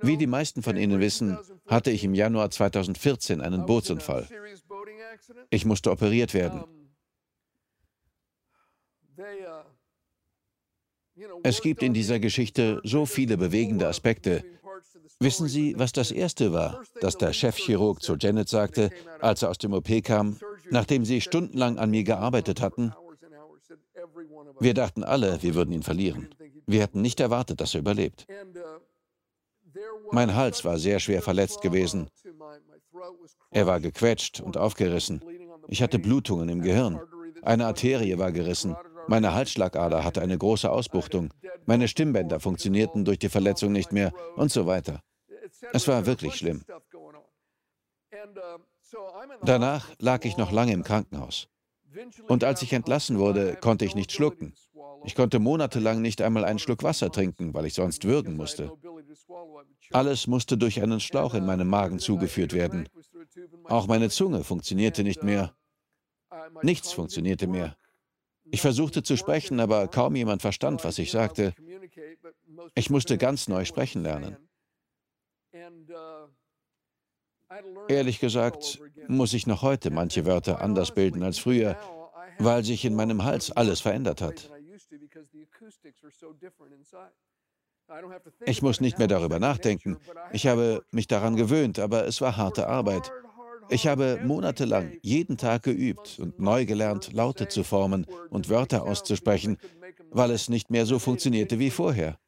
Wie 0.00 0.16
die 0.16 0.26
meisten 0.26 0.62
von 0.62 0.76
Ihnen 0.76 1.00
wissen, 1.00 1.38
hatte 1.66 1.90
ich 1.90 2.04
im 2.04 2.14
Januar 2.14 2.50
2014 2.50 3.40
einen 3.40 3.66
Bootsunfall. 3.66 4.28
Ich 5.50 5.64
musste 5.64 5.90
operiert 5.90 6.34
werden. 6.34 6.64
Es 11.42 11.60
gibt 11.60 11.82
in 11.82 11.92
dieser 11.92 12.18
Geschichte 12.18 12.80
so 12.84 13.06
viele 13.06 13.36
bewegende 13.36 13.86
Aspekte. 13.86 14.44
Wissen 15.20 15.46
Sie, 15.46 15.78
was 15.78 15.92
das 15.92 16.10
Erste 16.10 16.52
war, 16.52 16.82
das 17.00 17.16
der 17.16 17.32
Chefchirurg 17.32 18.02
zu 18.02 18.16
Janet 18.16 18.48
sagte, 18.48 18.90
als 19.20 19.42
er 19.42 19.50
aus 19.50 19.58
dem 19.58 19.72
OP 19.72 19.88
kam, 20.02 20.38
nachdem 20.70 21.04
sie 21.04 21.20
stundenlang 21.20 21.78
an 21.78 21.90
mir 21.90 22.02
gearbeitet 22.02 22.60
hatten? 22.60 22.92
Wir 24.58 24.74
dachten 24.74 25.04
alle, 25.04 25.42
wir 25.42 25.54
würden 25.54 25.72
ihn 25.72 25.82
verlieren. 25.82 26.28
Wir 26.66 26.82
hatten 26.82 27.02
nicht 27.02 27.20
erwartet, 27.20 27.60
dass 27.60 27.74
er 27.74 27.80
überlebt. 27.80 28.26
Mein 30.12 30.34
Hals 30.34 30.64
war 30.64 30.78
sehr 30.78 31.00
schwer 31.00 31.22
verletzt 31.22 31.62
gewesen. 31.62 32.08
Er 33.50 33.66
war 33.66 33.80
gequetscht 33.80 34.40
und 34.40 34.56
aufgerissen. 34.56 35.22
Ich 35.68 35.82
hatte 35.82 35.98
Blutungen 35.98 36.48
im 36.48 36.62
Gehirn. 36.62 37.00
Eine 37.42 37.66
Arterie 37.66 38.18
war 38.18 38.30
gerissen. 38.30 38.76
Meine 39.08 39.34
Halsschlagader 39.34 40.04
hatte 40.04 40.22
eine 40.22 40.38
große 40.38 40.70
Ausbuchtung. 40.70 41.30
Meine 41.66 41.88
Stimmbänder 41.88 42.40
funktionierten 42.40 43.04
durch 43.04 43.18
die 43.18 43.28
Verletzung 43.28 43.72
nicht 43.72 43.92
mehr 43.92 44.12
und 44.36 44.52
so 44.52 44.66
weiter. 44.66 45.00
Es 45.72 45.88
war 45.88 46.06
wirklich 46.06 46.36
schlimm. 46.36 46.62
Danach 49.42 49.88
lag 49.98 50.24
ich 50.24 50.36
noch 50.36 50.52
lange 50.52 50.72
im 50.72 50.84
Krankenhaus. 50.84 51.48
Und 52.28 52.44
als 52.44 52.62
ich 52.62 52.72
entlassen 52.72 53.18
wurde, 53.18 53.56
konnte 53.56 53.84
ich 53.84 53.94
nicht 53.94 54.12
schlucken. 54.12 54.54
Ich 55.04 55.14
konnte 55.14 55.38
monatelang 55.38 56.00
nicht 56.00 56.22
einmal 56.22 56.44
einen 56.44 56.58
Schluck 56.58 56.82
Wasser 56.82 57.10
trinken, 57.10 57.54
weil 57.54 57.66
ich 57.66 57.74
sonst 57.74 58.04
würgen 58.04 58.36
musste. 58.36 58.70
Alles 59.90 60.26
musste 60.26 60.56
durch 60.56 60.80
einen 60.82 61.00
Schlauch 61.00 61.34
in 61.34 61.44
meinem 61.44 61.68
Magen 61.68 61.98
zugeführt 61.98 62.52
werden. 62.52 62.88
Auch 63.64 63.86
meine 63.86 64.10
Zunge 64.10 64.44
funktionierte 64.44 65.02
nicht 65.02 65.22
mehr. 65.22 65.54
Nichts 66.62 66.92
funktionierte 66.92 67.46
mehr. 67.46 67.76
Ich 68.44 68.60
versuchte 68.60 69.02
zu 69.02 69.16
sprechen, 69.16 69.60
aber 69.60 69.88
kaum 69.88 70.14
jemand 70.16 70.42
verstand, 70.42 70.84
was 70.84 70.98
ich 70.98 71.10
sagte. 71.10 71.54
Ich 72.74 72.90
musste 72.90 73.18
ganz 73.18 73.48
neu 73.48 73.64
sprechen 73.64 74.02
lernen. 74.02 74.36
Ehrlich 77.88 78.18
gesagt 78.18 78.80
muss 79.08 79.34
ich 79.34 79.46
noch 79.46 79.62
heute 79.62 79.90
manche 79.90 80.24
Wörter 80.24 80.60
anders 80.60 80.94
bilden 80.94 81.22
als 81.22 81.38
früher, 81.38 81.76
weil 82.38 82.64
sich 82.64 82.84
in 82.84 82.94
meinem 82.94 83.24
Hals 83.24 83.50
alles 83.50 83.80
verändert 83.80 84.20
hat. 84.22 84.50
Ich 88.46 88.62
muss 88.62 88.80
nicht 88.80 88.98
mehr 88.98 89.08
darüber 89.08 89.38
nachdenken. 89.38 89.98
Ich 90.32 90.46
habe 90.46 90.84
mich 90.90 91.06
daran 91.06 91.36
gewöhnt, 91.36 91.78
aber 91.78 92.06
es 92.06 92.20
war 92.20 92.36
harte 92.36 92.66
Arbeit. 92.66 93.12
Ich 93.68 93.86
habe 93.86 94.20
monatelang 94.24 94.92
jeden 95.02 95.36
Tag 95.36 95.62
geübt 95.62 96.18
und 96.18 96.38
neu 96.40 96.66
gelernt, 96.66 97.12
Laute 97.12 97.48
zu 97.48 97.64
formen 97.64 98.06
und 98.30 98.48
Wörter 98.48 98.82
auszusprechen, 98.84 99.58
weil 100.10 100.30
es 100.30 100.48
nicht 100.48 100.70
mehr 100.70 100.86
so 100.86 100.98
funktionierte 100.98 101.58
wie 101.58 101.70
vorher. 101.70 102.18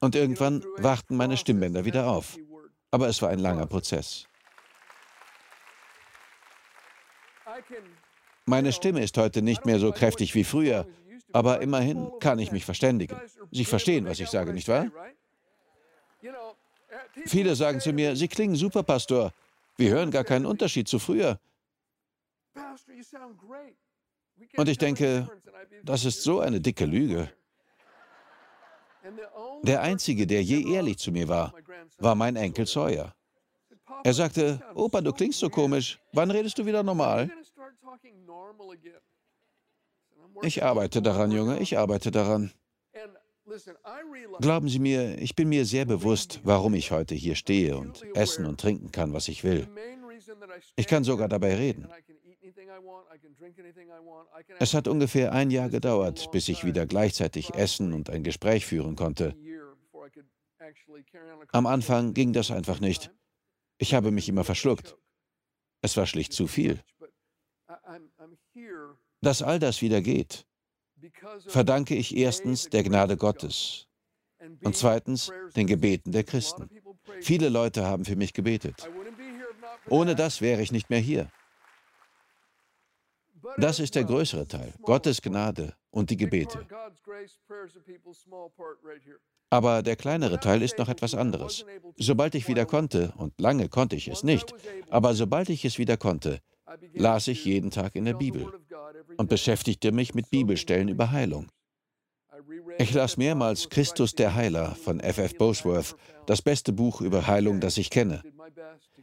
Und 0.00 0.14
irgendwann 0.14 0.64
wachten 0.78 1.16
meine 1.16 1.36
Stimmbänder 1.36 1.84
wieder 1.84 2.08
auf. 2.08 2.38
Aber 2.90 3.08
es 3.08 3.20
war 3.22 3.28
ein 3.30 3.38
langer 3.38 3.66
Prozess. 3.66 4.26
Meine 8.46 8.72
Stimme 8.72 9.02
ist 9.02 9.16
heute 9.16 9.42
nicht 9.42 9.66
mehr 9.66 9.78
so 9.78 9.92
kräftig 9.92 10.34
wie 10.34 10.44
früher, 10.44 10.86
aber 11.32 11.60
immerhin 11.60 12.10
kann 12.20 12.38
ich 12.38 12.52
mich 12.52 12.64
verständigen. 12.64 13.20
Sie 13.50 13.64
verstehen, 13.64 14.06
was 14.06 14.20
ich 14.20 14.28
sage, 14.28 14.52
nicht 14.52 14.68
wahr? 14.68 14.86
Viele 17.26 17.54
sagen 17.54 17.80
zu 17.80 17.92
mir, 17.92 18.16
Sie 18.16 18.28
klingen 18.28 18.56
super, 18.56 18.82
Pastor. 18.82 19.32
Wir 19.76 19.90
hören 19.90 20.10
gar 20.10 20.24
keinen 20.24 20.46
Unterschied 20.46 20.88
zu 20.88 20.98
früher. 20.98 21.38
Und 24.56 24.68
ich 24.68 24.78
denke, 24.78 25.28
das 25.82 26.04
ist 26.04 26.22
so 26.22 26.40
eine 26.40 26.60
dicke 26.60 26.84
Lüge. 26.84 27.30
Der 29.62 29.82
Einzige, 29.82 30.26
der 30.26 30.42
je 30.42 30.74
ehrlich 30.74 30.98
zu 30.98 31.10
mir 31.10 31.28
war, 31.28 31.54
war 31.98 32.14
mein 32.14 32.36
Enkel 32.36 32.66
Sawyer. 32.66 33.14
Er 34.04 34.14
sagte, 34.14 34.60
Opa, 34.74 35.00
du 35.00 35.12
klingst 35.12 35.40
so 35.40 35.50
komisch. 35.50 35.98
Wann 36.12 36.30
redest 36.30 36.58
du 36.58 36.64
wieder 36.64 36.82
normal? 36.82 37.30
Ich 40.42 40.62
arbeite 40.62 41.02
daran, 41.02 41.30
Junge, 41.30 41.58
ich 41.60 41.78
arbeite 41.78 42.10
daran. 42.10 42.52
Glauben 44.40 44.68
Sie 44.68 44.78
mir, 44.78 45.18
ich 45.18 45.34
bin 45.34 45.48
mir 45.48 45.64
sehr 45.64 45.84
bewusst, 45.84 46.40
warum 46.44 46.74
ich 46.74 46.90
heute 46.90 47.14
hier 47.14 47.34
stehe 47.34 47.76
und 47.76 48.02
essen 48.14 48.46
und 48.46 48.60
trinken 48.60 48.92
kann, 48.92 49.12
was 49.12 49.28
ich 49.28 49.42
will. 49.44 49.68
Ich 50.76 50.86
kann 50.86 51.04
sogar 51.04 51.28
dabei 51.28 51.56
reden. 51.56 51.88
Es 54.58 54.74
hat 54.74 54.88
ungefähr 54.88 55.32
ein 55.32 55.50
Jahr 55.50 55.68
gedauert, 55.68 56.30
bis 56.30 56.48
ich 56.48 56.64
wieder 56.64 56.86
gleichzeitig 56.86 57.54
essen 57.54 57.92
und 57.92 58.10
ein 58.10 58.22
Gespräch 58.22 58.66
führen 58.66 58.96
konnte. 58.96 59.34
Am 61.52 61.66
Anfang 61.66 62.14
ging 62.14 62.32
das 62.32 62.50
einfach 62.50 62.80
nicht. 62.80 63.10
Ich 63.78 63.94
habe 63.94 64.10
mich 64.10 64.28
immer 64.28 64.44
verschluckt. 64.44 64.96
Es 65.82 65.96
war 65.96 66.06
schlicht 66.06 66.32
zu 66.32 66.46
viel. 66.46 66.80
Dass 69.20 69.42
all 69.42 69.58
das 69.58 69.82
wieder 69.82 70.00
geht, 70.00 70.46
verdanke 71.46 71.94
ich 71.94 72.16
erstens 72.16 72.68
der 72.68 72.82
Gnade 72.82 73.16
Gottes 73.16 73.86
und 74.64 74.76
zweitens 74.76 75.30
den 75.56 75.66
Gebeten 75.66 76.12
der 76.12 76.24
Christen. 76.24 76.68
Viele 77.20 77.48
Leute 77.48 77.84
haben 77.84 78.04
für 78.04 78.16
mich 78.16 78.32
gebetet. 78.32 78.88
Ohne 79.88 80.14
das 80.14 80.40
wäre 80.40 80.62
ich 80.62 80.72
nicht 80.72 80.90
mehr 80.90 81.00
hier. 81.00 81.30
Das 83.56 83.78
ist 83.78 83.94
der 83.94 84.04
größere 84.04 84.46
Teil, 84.46 84.72
Gottes 84.82 85.22
Gnade 85.22 85.74
und 85.90 86.10
die 86.10 86.16
Gebete. 86.16 86.66
Aber 89.50 89.82
der 89.82 89.96
kleinere 89.96 90.38
Teil 90.38 90.62
ist 90.62 90.78
noch 90.78 90.88
etwas 90.88 91.14
anderes. 91.14 91.64
Sobald 91.96 92.34
ich 92.34 92.46
wieder 92.46 92.66
konnte, 92.66 93.12
und 93.16 93.38
lange 93.40 93.68
konnte 93.68 93.96
ich 93.96 94.08
es 94.08 94.22
nicht, 94.22 94.54
aber 94.90 95.14
sobald 95.14 95.48
ich 95.48 95.64
es 95.64 95.78
wieder 95.78 95.96
konnte, 95.96 96.40
las 96.94 97.28
ich 97.28 97.44
jeden 97.44 97.70
Tag 97.70 97.96
in 97.96 98.04
der 98.04 98.14
Bibel 98.14 98.52
und 99.16 99.28
beschäftigte 99.28 99.92
mich 99.92 100.14
mit 100.14 100.30
Bibelstellen 100.30 100.88
über 100.88 101.10
Heilung. 101.10 101.48
Ich 102.78 102.94
las 102.94 103.16
mehrmals 103.16 103.68
Christus 103.68 104.14
der 104.14 104.34
Heiler 104.34 104.74
von 104.74 105.00
F. 105.00 105.18
F. 105.18 105.36
Bosworth, 105.36 105.96
das 106.26 106.42
beste 106.42 106.72
Buch 106.72 107.00
über 107.00 107.26
Heilung, 107.26 107.60
das 107.60 107.76
ich 107.76 107.90
kenne. 107.90 108.22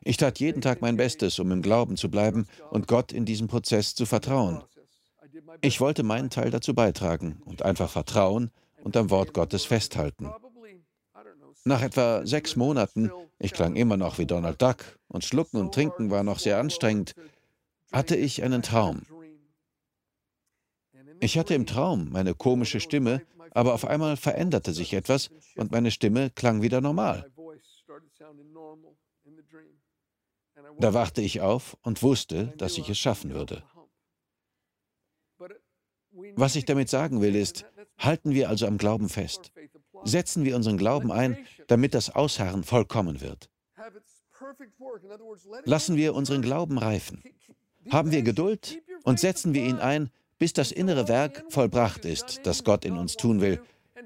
Ich 0.03 0.17
tat 0.17 0.39
jeden 0.39 0.61
Tag 0.61 0.81
mein 0.81 0.97
Bestes, 0.97 1.37
um 1.39 1.51
im 1.51 1.61
Glauben 1.61 1.97
zu 1.97 2.09
bleiben 2.09 2.47
und 2.71 2.87
Gott 2.87 3.11
in 3.11 3.25
diesem 3.25 3.47
Prozess 3.47 3.93
zu 3.93 4.05
vertrauen. 4.05 4.63
Ich 5.61 5.79
wollte 5.79 6.03
meinen 6.03 6.29
Teil 6.29 6.49
dazu 6.49 6.73
beitragen 6.73 7.41
und 7.45 7.63
einfach 7.63 7.89
vertrauen 7.89 8.51
und 8.83 8.95
am 8.97 9.09
Wort 9.09 9.33
Gottes 9.33 9.65
festhalten. 9.65 10.31
Nach 11.65 11.81
etwa 11.81 12.25
sechs 12.25 12.55
Monaten, 12.55 13.11
ich 13.39 13.53
klang 13.53 13.75
immer 13.75 13.97
noch 13.97 14.17
wie 14.17 14.25
Donald 14.25 14.61
Duck 14.61 14.97
und 15.09 15.25
Schlucken 15.25 15.57
und 15.57 15.73
Trinken 15.73 16.09
war 16.09 16.23
noch 16.23 16.39
sehr 16.39 16.59
anstrengend, 16.59 17.13
hatte 17.91 18.15
ich 18.15 18.43
einen 18.43 18.61
Traum. 18.61 19.03
Ich 21.19 21.37
hatte 21.37 21.53
im 21.55 21.65
Traum 21.65 22.09
meine 22.11 22.35
komische 22.35 22.79
Stimme, 22.79 23.25
aber 23.51 23.73
auf 23.73 23.85
einmal 23.85 24.17
veränderte 24.17 24.73
sich 24.73 24.93
etwas 24.93 25.29
und 25.55 25.71
meine 25.71 25.91
Stimme 25.91 26.29
klang 26.31 26.61
wieder 26.61 26.81
normal. 26.81 27.31
Da 30.79 30.93
wachte 30.93 31.21
ich 31.21 31.41
auf 31.41 31.77
und 31.81 32.03
wusste, 32.03 32.53
dass 32.57 32.77
ich 32.77 32.89
es 32.89 32.99
schaffen 32.99 33.33
würde. 33.33 33.63
Was 36.35 36.55
ich 36.55 36.65
damit 36.65 36.89
sagen 36.89 37.21
will, 37.21 37.35
ist, 37.35 37.65
halten 37.97 38.31
wir 38.31 38.49
also 38.49 38.67
am 38.67 38.77
Glauben 38.77 39.09
fest. 39.09 39.51
Setzen 40.03 40.45
wir 40.45 40.55
unseren 40.55 40.77
Glauben 40.77 41.11
ein, 41.11 41.37
damit 41.67 41.93
das 41.93 42.09
Ausharren 42.09 42.63
vollkommen 42.63 43.21
wird. 43.21 43.49
Lassen 45.65 45.95
wir 45.95 46.13
unseren 46.13 46.41
Glauben 46.41 46.77
reifen. 46.77 47.23
Haben 47.91 48.11
wir 48.11 48.21
Geduld 48.21 48.81
und 49.03 49.19
setzen 49.19 49.53
wir 49.53 49.63
ihn 49.63 49.79
ein, 49.79 50.09
bis 50.39 50.53
das 50.53 50.71
innere 50.71 51.07
Werk 51.07 51.43
vollbracht 51.49 52.05
ist, 52.05 52.41
das 52.43 52.63
Gott 52.63 52.85
in 52.85 52.97
uns 52.97 53.15
tun 53.15 53.41
will, 53.41 53.61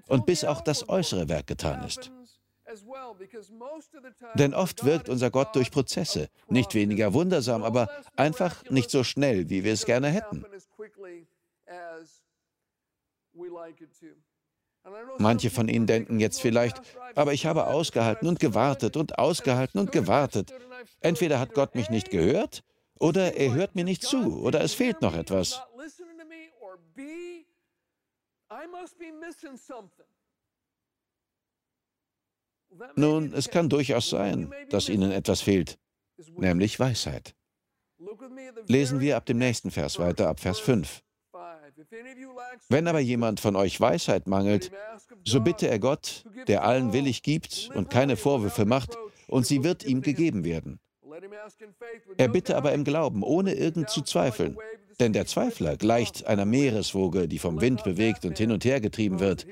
und 0.08 0.26
bis 0.26 0.44
auch 0.44 0.62
das 0.62 0.88
äußere 0.88 1.30
Werk 1.30 1.48
getan 1.48 1.84
ist. 1.86 2.12
Denn 4.36 4.54
oft 4.54 4.86
wirkt 4.86 5.10
unser 5.10 5.30
Gott 5.30 5.56
durch 5.56 5.72
Prozesse, 5.72 6.30
nicht 6.48 6.74
weniger 6.74 7.14
wundersam, 7.14 7.64
aber 7.64 7.90
einfach 8.16 8.64
nicht 8.70 8.90
so 8.90 9.04
schnell, 9.04 9.50
wie 9.50 9.64
wir 9.64 9.74
es 9.74 9.86
gerne 9.86 10.10
hätten. 10.10 10.46
Manche 15.20 15.50
von 15.50 15.68
Ihnen 15.68 15.86
denken 15.86 16.20
jetzt 16.20 16.42
vielleicht, 16.42 16.82
aber 17.16 17.34
ich 17.34 17.46
habe 17.46 17.68
ausgehalten 17.68 18.28
und 18.28 18.40
gewartet 18.40 18.98
und 18.98 19.20
ausgehalten 19.20 19.80
und 19.80 19.92
gewartet. 19.92 20.54
Entweder 21.02 21.40
hat 21.40 21.54
Gott 21.54 21.76
mich 21.76 21.90
nicht 21.90 22.10
gehört 22.10 22.64
oder 23.02 23.36
er 23.36 23.54
hört 23.54 23.76
mir 23.76 23.84
nicht 23.84 24.04
zu 24.04 24.42
oder 24.42 24.62
es 24.62 24.74
fehlt 24.74 25.02
noch 25.02 25.16
etwas. 25.16 25.62
Nun, 32.96 33.34
es 33.34 33.50
kann 33.50 33.70
durchaus 33.70 34.10
sein, 34.10 34.54
dass 34.70 34.88
Ihnen 34.88 35.12
etwas 35.12 35.42
fehlt, 35.42 35.78
nämlich 36.38 36.80
Weisheit. 36.80 37.36
Lesen 38.68 39.00
wir 39.00 39.18
ab 39.18 39.26
dem 39.26 39.38
nächsten 39.38 39.72
Vers 39.72 40.00
weiter, 40.00 40.30
ab 40.30 40.40
Vers 40.40 40.60
5. 40.60 41.02
Wenn 42.70 42.88
aber 42.88 43.00
jemand 43.00 43.40
von 43.40 43.56
euch 43.56 43.80
Weisheit 43.80 44.28
mangelt, 44.28 44.72
so 45.26 45.42
bitte 45.42 45.68
er 45.68 45.80
Gott, 45.80 46.26
der 46.48 46.64
allen 46.64 46.94
willig 46.94 47.24
gibt 47.24 47.70
und 47.74 47.90
keine 47.90 48.16
Vorwürfe 48.16 48.66
macht, 48.66 48.98
und 49.28 49.46
sie 49.46 49.64
wird 49.64 49.84
ihm 49.84 50.02
gegeben 50.02 50.44
werden. 50.44 50.80
Er 52.18 52.28
bitte 52.28 52.56
aber 52.56 52.74
im 52.74 52.84
Glauben, 52.84 53.24
ohne 53.24 53.54
irgend 53.54 53.90
zu 53.90 54.02
zweifeln. 54.02 54.58
Denn 55.00 55.14
der 55.14 55.26
Zweifler 55.26 55.78
gleicht 55.78 56.28
einer 56.28 56.46
Meereswoge, 56.46 57.28
die 57.28 57.40
vom 57.40 57.60
Wind 57.62 57.84
bewegt 57.84 58.26
und 58.26 58.38
hin 58.38 58.52
und 58.52 58.66
her 58.66 58.82
getrieben 58.82 59.20
wird. 59.20 59.48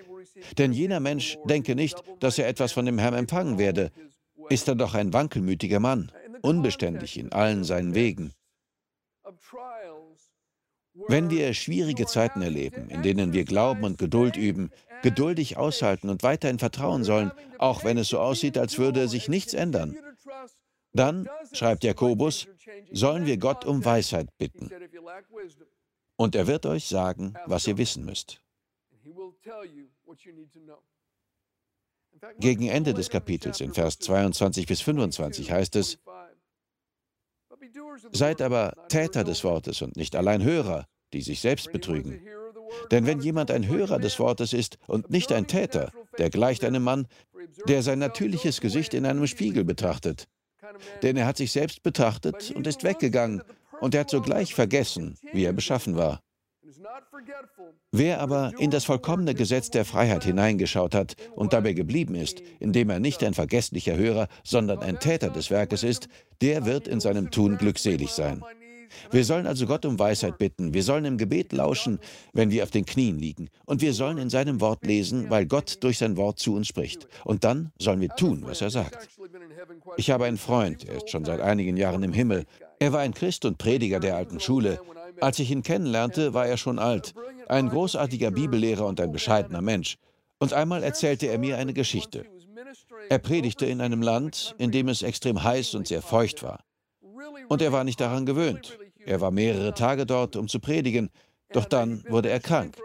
Denn 0.58 0.74
jener 0.74 1.00
Mensch 1.00 1.38
denke 1.46 1.76
nicht, 1.76 2.04
dass 2.20 2.38
er 2.38 2.48
etwas 2.48 2.72
von 2.72 2.86
dem 2.86 3.00
Herrn 3.00 3.14
empfangen 3.14 3.58
werde. 3.58 3.92
Ist 4.50 4.68
er 4.68 4.76
doch 4.76 4.94
ein 4.94 5.14
wankelmütiger 5.14 5.80
Mann, 5.80 6.12
unbeständig 6.42 7.18
in 7.18 7.32
allen 7.32 7.64
seinen 7.64 7.96
Wegen. 7.96 8.34
Wenn 11.08 11.30
wir 11.30 11.54
schwierige 11.54 12.06
Zeiten 12.06 12.42
erleben, 12.42 12.90
in 12.90 13.04
denen 13.04 13.34
wir 13.34 13.46
Glauben 13.46 13.84
und 13.84 13.98
Geduld 13.98 14.36
üben, 14.36 14.72
geduldig 15.02 15.58
aushalten 15.58 16.10
und 16.10 16.24
weiterhin 16.24 16.60
vertrauen 16.60 17.04
sollen, 17.04 17.32
auch 17.58 17.84
wenn 17.84 17.98
es 17.98 18.10
so 18.10 18.20
aussieht, 18.20 18.58
als 18.58 18.78
würde 18.78 19.08
sich 19.08 19.30
nichts 19.30 19.54
ändern, 19.54 19.96
dann, 20.94 21.30
schreibt 21.54 21.84
Jakobus, 21.84 22.48
sollen 22.92 23.26
wir 23.26 23.38
Gott 23.38 23.66
um 23.66 23.84
Weisheit 23.84 24.30
bitten. 24.38 24.70
Und 26.16 26.36
er 26.36 26.48
wird 26.48 26.66
euch 26.66 26.88
sagen, 26.88 27.34
was 27.46 27.68
ihr 27.68 27.78
wissen 27.78 28.06
müsst. 28.06 28.42
Gegen 32.40 32.68
Ende 32.68 32.94
des 32.94 33.10
Kapitels 33.10 33.62
in 33.62 33.74
Vers 33.74 34.00
22 34.00 34.66
bis 34.66 34.82
25 34.82 35.52
heißt 35.52 35.76
es, 35.76 36.00
Seid 38.12 38.42
aber 38.42 38.74
Täter 38.88 39.24
des 39.24 39.44
Wortes 39.44 39.82
und 39.82 39.96
nicht 39.96 40.16
allein 40.16 40.44
Hörer, 40.44 40.88
die 41.14 41.22
sich 41.22 41.42
selbst 41.42 41.72
betrügen. 41.72 42.22
Denn 42.92 43.06
wenn 43.06 43.20
jemand 43.20 43.52
ein 43.52 43.68
Hörer 43.68 44.00
des 44.00 44.20
Wortes 44.20 44.54
ist 44.54 44.78
und 44.88 45.10
nicht 45.10 45.32
ein 45.32 45.48
Täter, 45.48 45.92
der 46.18 46.30
gleicht 46.30 46.64
einem 46.64 46.84
Mann, 46.84 47.08
der 47.68 47.84
sein 47.84 48.00
natürliches 48.00 48.62
Gesicht 48.62 48.94
in 48.94 49.06
einem 49.06 49.28
Spiegel 49.28 49.64
betrachtet. 49.64 50.28
Denn 51.02 51.18
er 51.18 51.26
hat 51.26 51.38
sich 51.38 51.52
selbst 51.52 51.84
betrachtet 51.84 52.52
und 52.52 52.68
ist 52.68 52.84
weggegangen, 52.84 53.42
und 53.80 53.96
er 53.96 54.02
hat 54.02 54.10
sogleich 54.10 54.54
vergessen, 54.54 55.16
wie 55.32 55.46
er 55.46 55.54
beschaffen 55.54 55.96
war. 55.96 56.22
Wer 57.92 58.22
aber 58.22 58.54
in 58.60 58.70
das 58.70 58.86
vollkommene 58.86 59.34
Gesetz 59.34 59.72
der 59.72 59.86
Freiheit 59.86 60.24
hineingeschaut 60.24 60.94
hat 60.94 61.16
und 61.36 61.54
dabei 61.54 61.74
geblieben 61.74 62.16
ist, 62.16 62.42
indem 62.60 62.90
er 62.90 63.00
nicht 63.00 63.24
ein 63.24 63.34
vergesslicher 63.34 63.96
Hörer, 63.96 64.28
sondern 64.44 64.80
ein 64.80 65.00
Täter 65.00 65.30
des 65.30 65.50
Werkes 65.50 65.84
ist, 65.84 66.08
der 66.42 66.66
wird 66.66 66.88
in 66.88 67.00
seinem 67.00 67.32
Tun 67.32 67.58
glückselig 67.58 68.12
sein. 68.12 68.44
Wir 69.12 69.26
sollen 69.26 69.48
also 69.48 69.66
Gott 69.66 69.86
um 69.86 70.00
Weisheit 70.00 70.38
bitten, 70.38 70.74
wir 70.74 70.84
sollen 70.84 71.06
im 71.06 71.18
Gebet 71.18 71.54
lauschen, 71.54 72.00
wenn 72.34 72.52
wir 72.52 72.64
auf 72.64 72.72
den 72.72 72.86
Knien 72.86 73.20
liegen, 73.20 73.50
und 73.66 73.82
wir 73.82 73.94
sollen 73.94 74.18
in 74.18 74.30
seinem 74.30 74.62
Wort 74.62 74.86
lesen, 74.86 75.30
weil 75.30 75.46
Gott 75.46 75.78
durch 75.82 75.98
sein 75.98 76.18
Wort 76.18 76.40
zu 76.40 76.56
uns 76.56 76.68
spricht. 76.68 77.08
Und 77.26 77.44
dann 77.44 77.72
sollen 77.80 78.02
wir 78.02 78.10
tun, 78.10 78.44
was 78.46 78.62
er 78.62 78.70
sagt. 78.70 79.08
Ich 79.98 80.12
habe 80.12 80.26
einen 80.26 80.38
Freund, 80.38 80.88
er 80.88 80.98
ist 80.98 81.10
schon 81.10 81.26
seit 81.26 81.42
einigen 81.42 81.78
Jahren 81.78 82.04
im 82.04 82.14
Himmel. 82.14 82.46
Er 82.80 82.94
war 82.94 83.02
ein 83.02 83.14
Christ 83.14 83.46
und 83.46 83.58
Prediger 83.58 84.00
der 84.00 84.16
alten 84.16 84.40
Schule. 84.40 84.80
Als 85.22 85.40
ich 85.40 85.52
ihn 85.52 85.64
kennenlernte, 85.64 86.34
war 86.34 86.48
er 86.48 86.58
schon 86.58 86.80
alt, 86.80 87.14
ein 87.48 87.70
großartiger 87.70 88.32
Bibellehrer 88.32 88.86
und 88.86 89.02
ein 89.02 89.12
bescheidener 89.12 89.62
Mensch. 89.62 89.98
Und 90.40 90.54
einmal 90.54 90.84
erzählte 90.84 91.28
er 91.28 91.38
mir 91.38 91.58
eine 91.58 91.74
Geschichte. 91.74 92.26
Er 93.10 93.20
predigte 93.20 93.66
in 93.66 93.82
einem 93.82 94.02
Land, 94.02 94.56
in 94.58 94.72
dem 94.72 94.88
es 94.88 95.02
extrem 95.02 95.44
heiß 95.44 95.76
und 95.76 95.88
sehr 95.88 96.02
feucht 96.02 96.44
war. 96.44 96.64
Und 97.50 97.62
er 97.62 97.72
war 97.72 97.84
nicht 97.84 98.00
daran 98.00 98.26
gewöhnt. 98.26 98.78
Er 99.06 99.22
war 99.22 99.32
mehrere 99.32 99.74
Tage 99.74 100.06
dort, 100.06 100.36
um 100.36 100.48
zu 100.48 100.60
predigen, 100.60 101.10
doch 101.52 101.66
dann 101.66 102.04
wurde 102.08 102.30
er 102.30 102.40
krank. 102.40 102.78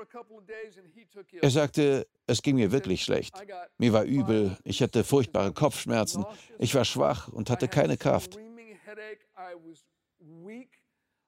Er 1.41 1.51
sagte, 1.51 2.07
es 2.27 2.43
ging 2.43 2.57
mir 2.57 2.73
wirklich 2.73 3.05
schlecht. 3.05 3.35
Mir 3.79 3.93
war 3.93 4.05
übel, 4.05 4.57
ich 4.65 4.83
hatte 4.83 5.05
furchtbare 5.05 5.53
Kopfschmerzen, 5.53 6.25
ich 6.59 6.75
war 6.75 6.85
schwach 6.85 7.29
und 7.29 7.51
hatte 7.51 7.69
keine 7.69 7.97
Kraft. 7.97 8.39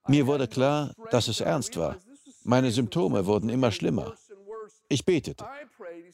Mir 0.09 0.27
wurde 0.27 0.49
klar, 0.49 0.95
dass 1.11 1.29
es 1.29 1.41
ernst 1.41 1.77
war. 1.77 1.97
Meine 2.43 2.71
Symptome 2.71 3.27
wurden 3.27 3.49
immer 3.49 3.73
schlimmer. 3.73 4.15
Ich 4.89 5.05
betete. 5.05 5.45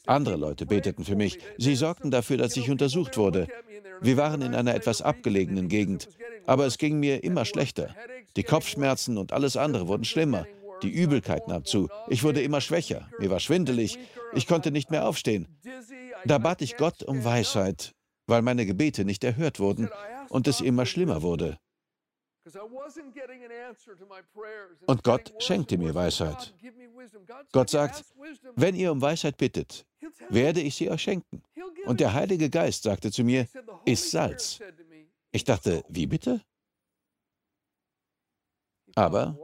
Andere 0.05 0.35
Leute 0.35 0.65
beteten 0.65 1.05
für 1.05 1.15
mich. 1.15 1.37
Sie 1.57 1.75
sorgten 1.75 2.11
dafür, 2.11 2.37
dass 2.37 2.57
ich 2.57 2.69
untersucht 2.69 3.17
wurde. 3.17 3.47
Wir 4.01 4.17
waren 4.17 4.41
in 4.41 4.55
einer 4.55 4.73
etwas 4.73 5.01
abgelegenen 5.01 5.67
Gegend, 5.67 6.09
aber 6.45 6.65
es 6.65 6.77
ging 6.77 6.99
mir 6.99 7.23
immer 7.23 7.45
schlechter. 7.45 7.95
Die 8.35 8.43
Kopfschmerzen 8.43 9.17
und 9.17 9.31
alles 9.31 9.55
andere 9.57 9.87
wurden 9.87 10.05
schlimmer. 10.05 10.47
Die 10.81 10.89
Übelkeit 10.89 11.47
nahm 11.47 11.65
zu. 11.65 11.87
Ich 12.09 12.23
wurde 12.23 12.41
immer 12.41 12.59
schwächer. 12.59 13.07
Mir 13.19 13.29
war 13.29 13.39
schwindelig. 13.39 13.97
Ich 14.33 14.47
konnte 14.47 14.71
nicht 14.71 14.91
mehr 14.91 15.07
aufstehen. 15.07 15.47
Da 16.25 16.39
bat 16.39 16.61
ich 16.61 16.77
Gott 16.77 17.03
um 17.03 17.23
Weisheit, 17.23 17.93
weil 18.27 18.41
meine 18.41 18.65
Gebete 18.65 19.05
nicht 19.05 19.23
erhört 19.23 19.59
wurden 19.59 19.89
und 20.29 20.47
es 20.47 20.61
immer 20.61 20.85
schlimmer 20.85 21.21
wurde. 21.21 21.57
Und 24.85 25.03
Gott 25.03 25.33
schenkte 25.39 25.77
mir 25.77 25.95
Weisheit. 25.95 26.53
Gott 27.51 27.69
sagt, 27.69 28.03
wenn 28.55 28.75
ihr 28.75 28.91
um 28.91 29.01
Weisheit 29.01 29.37
bittet, 29.37 29.85
werde 30.29 30.61
ich 30.61 30.75
sie 30.75 30.89
euch 30.89 31.01
schenken. 31.01 31.41
Und 31.85 31.99
der 31.99 32.13
Heilige 32.13 32.49
Geist 32.49 32.83
sagte 32.83 33.11
zu 33.11 33.23
mir, 33.23 33.47
iss 33.85 34.11
Salz. 34.11 34.59
Ich 35.31 35.43
dachte, 35.43 35.83
wie 35.87 36.07
bitte? 36.07 36.41
Aber 38.95 39.37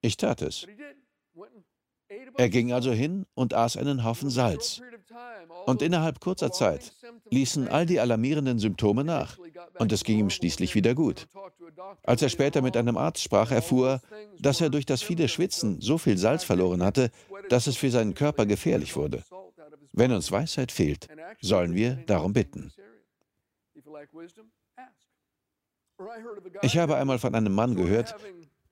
ich 0.00 0.16
tat 0.16 0.42
es. 0.42 0.66
Er 2.36 2.48
ging 2.48 2.72
also 2.72 2.92
hin 2.92 3.26
und 3.34 3.54
aß 3.54 3.76
einen 3.76 4.04
Haufen 4.04 4.30
Salz. 4.30 4.80
Und 5.66 5.82
innerhalb 5.82 6.20
kurzer 6.20 6.52
Zeit 6.52 6.92
ließen 7.30 7.68
all 7.68 7.86
die 7.86 8.00
alarmierenden 8.00 8.58
Symptome 8.58 9.04
nach 9.04 9.38
und 9.78 9.92
es 9.92 10.04
ging 10.04 10.18
ihm 10.18 10.30
schließlich 10.30 10.74
wieder 10.74 10.94
gut. 10.94 11.26
Als 12.02 12.22
er 12.22 12.28
später 12.28 12.62
mit 12.62 12.76
einem 12.76 12.96
Arzt 12.96 13.22
sprach, 13.22 13.50
erfuhr, 13.50 14.00
dass 14.38 14.60
er 14.60 14.70
durch 14.70 14.86
das 14.86 15.02
viele 15.02 15.28
Schwitzen 15.28 15.80
so 15.80 15.98
viel 15.98 16.18
Salz 16.18 16.44
verloren 16.44 16.82
hatte, 16.82 17.10
dass 17.48 17.66
es 17.66 17.76
für 17.76 17.90
seinen 17.90 18.14
Körper 18.14 18.46
gefährlich 18.46 18.96
wurde. 18.96 19.22
Wenn 19.92 20.12
uns 20.12 20.30
Weisheit 20.30 20.72
fehlt, 20.72 21.08
sollen 21.40 21.74
wir 21.74 21.96
darum 22.06 22.32
bitten. 22.32 22.72
Ich 26.62 26.78
habe 26.78 26.96
einmal 26.96 27.18
von 27.18 27.34
einem 27.34 27.54
Mann 27.54 27.76
gehört, 27.76 28.16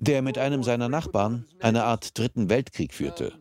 der 0.03 0.21
mit 0.21 0.37
einem 0.37 0.65
seiner 0.65 0.88
Nachbarn 0.88 1.47
eine 1.61 1.85
Art 1.85 2.19
dritten 2.19 2.51
Weltkrieg 2.51 2.93
führte. 2.93 3.35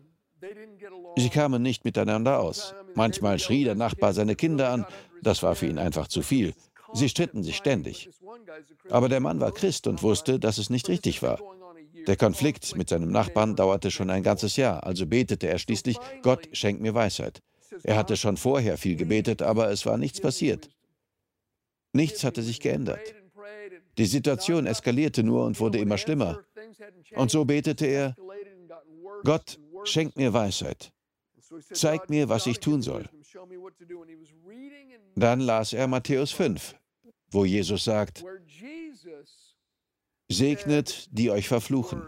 Sie 1.16 1.28
kamen 1.28 1.60
nicht 1.60 1.84
miteinander 1.84 2.38
aus. 2.38 2.72
Manchmal 2.94 3.40
schrie 3.40 3.64
der 3.64 3.74
Nachbar 3.74 4.12
seine 4.12 4.36
Kinder 4.36 4.70
an, 4.70 4.86
das 5.22 5.42
war 5.42 5.56
für 5.56 5.66
ihn 5.66 5.78
einfach 5.78 6.06
zu 6.06 6.22
viel. 6.22 6.54
Sie 6.92 7.08
stritten 7.08 7.42
sich 7.42 7.56
ständig. 7.56 8.10
Aber 8.90 9.08
der 9.08 9.18
Mann 9.18 9.40
war 9.40 9.50
Christ 9.50 9.88
und 9.88 10.04
wusste, 10.04 10.38
dass 10.38 10.58
es 10.58 10.70
nicht 10.70 10.88
richtig 10.88 11.20
war. 11.20 11.40
Der 12.06 12.16
Konflikt 12.16 12.76
mit 12.76 12.88
seinem 12.88 13.10
Nachbarn 13.10 13.56
dauerte 13.56 13.90
schon 13.90 14.10
ein 14.10 14.22
ganzes 14.22 14.56
Jahr, 14.56 14.84
also 14.84 15.04
betete 15.06 15.48
er 15.48 15.58
schließlich, 15.58 15.96
Gott 16.22 16.48
schenk 16.52 16.80
mir 16.80 16.94
Weisheit. 16.94 17.40
Er 17.82 17.96
hatte 17.96 18.16
schon 18.16 18.36
vorher 18.36 18.78
viel 18.78 18.94
gebetet, 18.94 19.42
aber 19.42 19.70
es 19.70 19.84
war 19.84 19.98
nichts 19.98 20.20
passiert. 20.20 20.68
Nichts 21.92 22.22
hatte 22.22 22.42
sich 22.42 22.60
geändert. 22.60 23.00
Die 23.98 24.06
Situation 24.06 24.66
eskalierte 24.66 25.22
nur 25.22 25.44
und 25.44 25.60
wurde 25.60 25.78
immer 25.78 25.98
schlimmer. 25.98 26.40
Und 27.14 27.30
so 27.30 27.44
betete 27.44 27.86
er, 27.86 28.16
Gott, 29.24 29.58
schenk 29.84 30.16
mir 30.16 30.32
Weisheit. 30.32 30.92
Zeig 31.72 32.08
mir, 32.08 32.28
was 32.28 32.46
ich 32.46 32.60
tun 32.60 32.82
soll. 32.82 33.08
Dann 35.14 35.40
las 35.40 35.72
er 35.72 35.86
Matthäus 35.86 36.32
5, 36.32 36.74
wo 37.30 37.44
Jesus 37.44 37.84
sagt, 37.84 38.24
Segnet, 40.28 41.08
die 41.10 41.30
euch 41.30 41.48
verfluchen. 41.48 42.02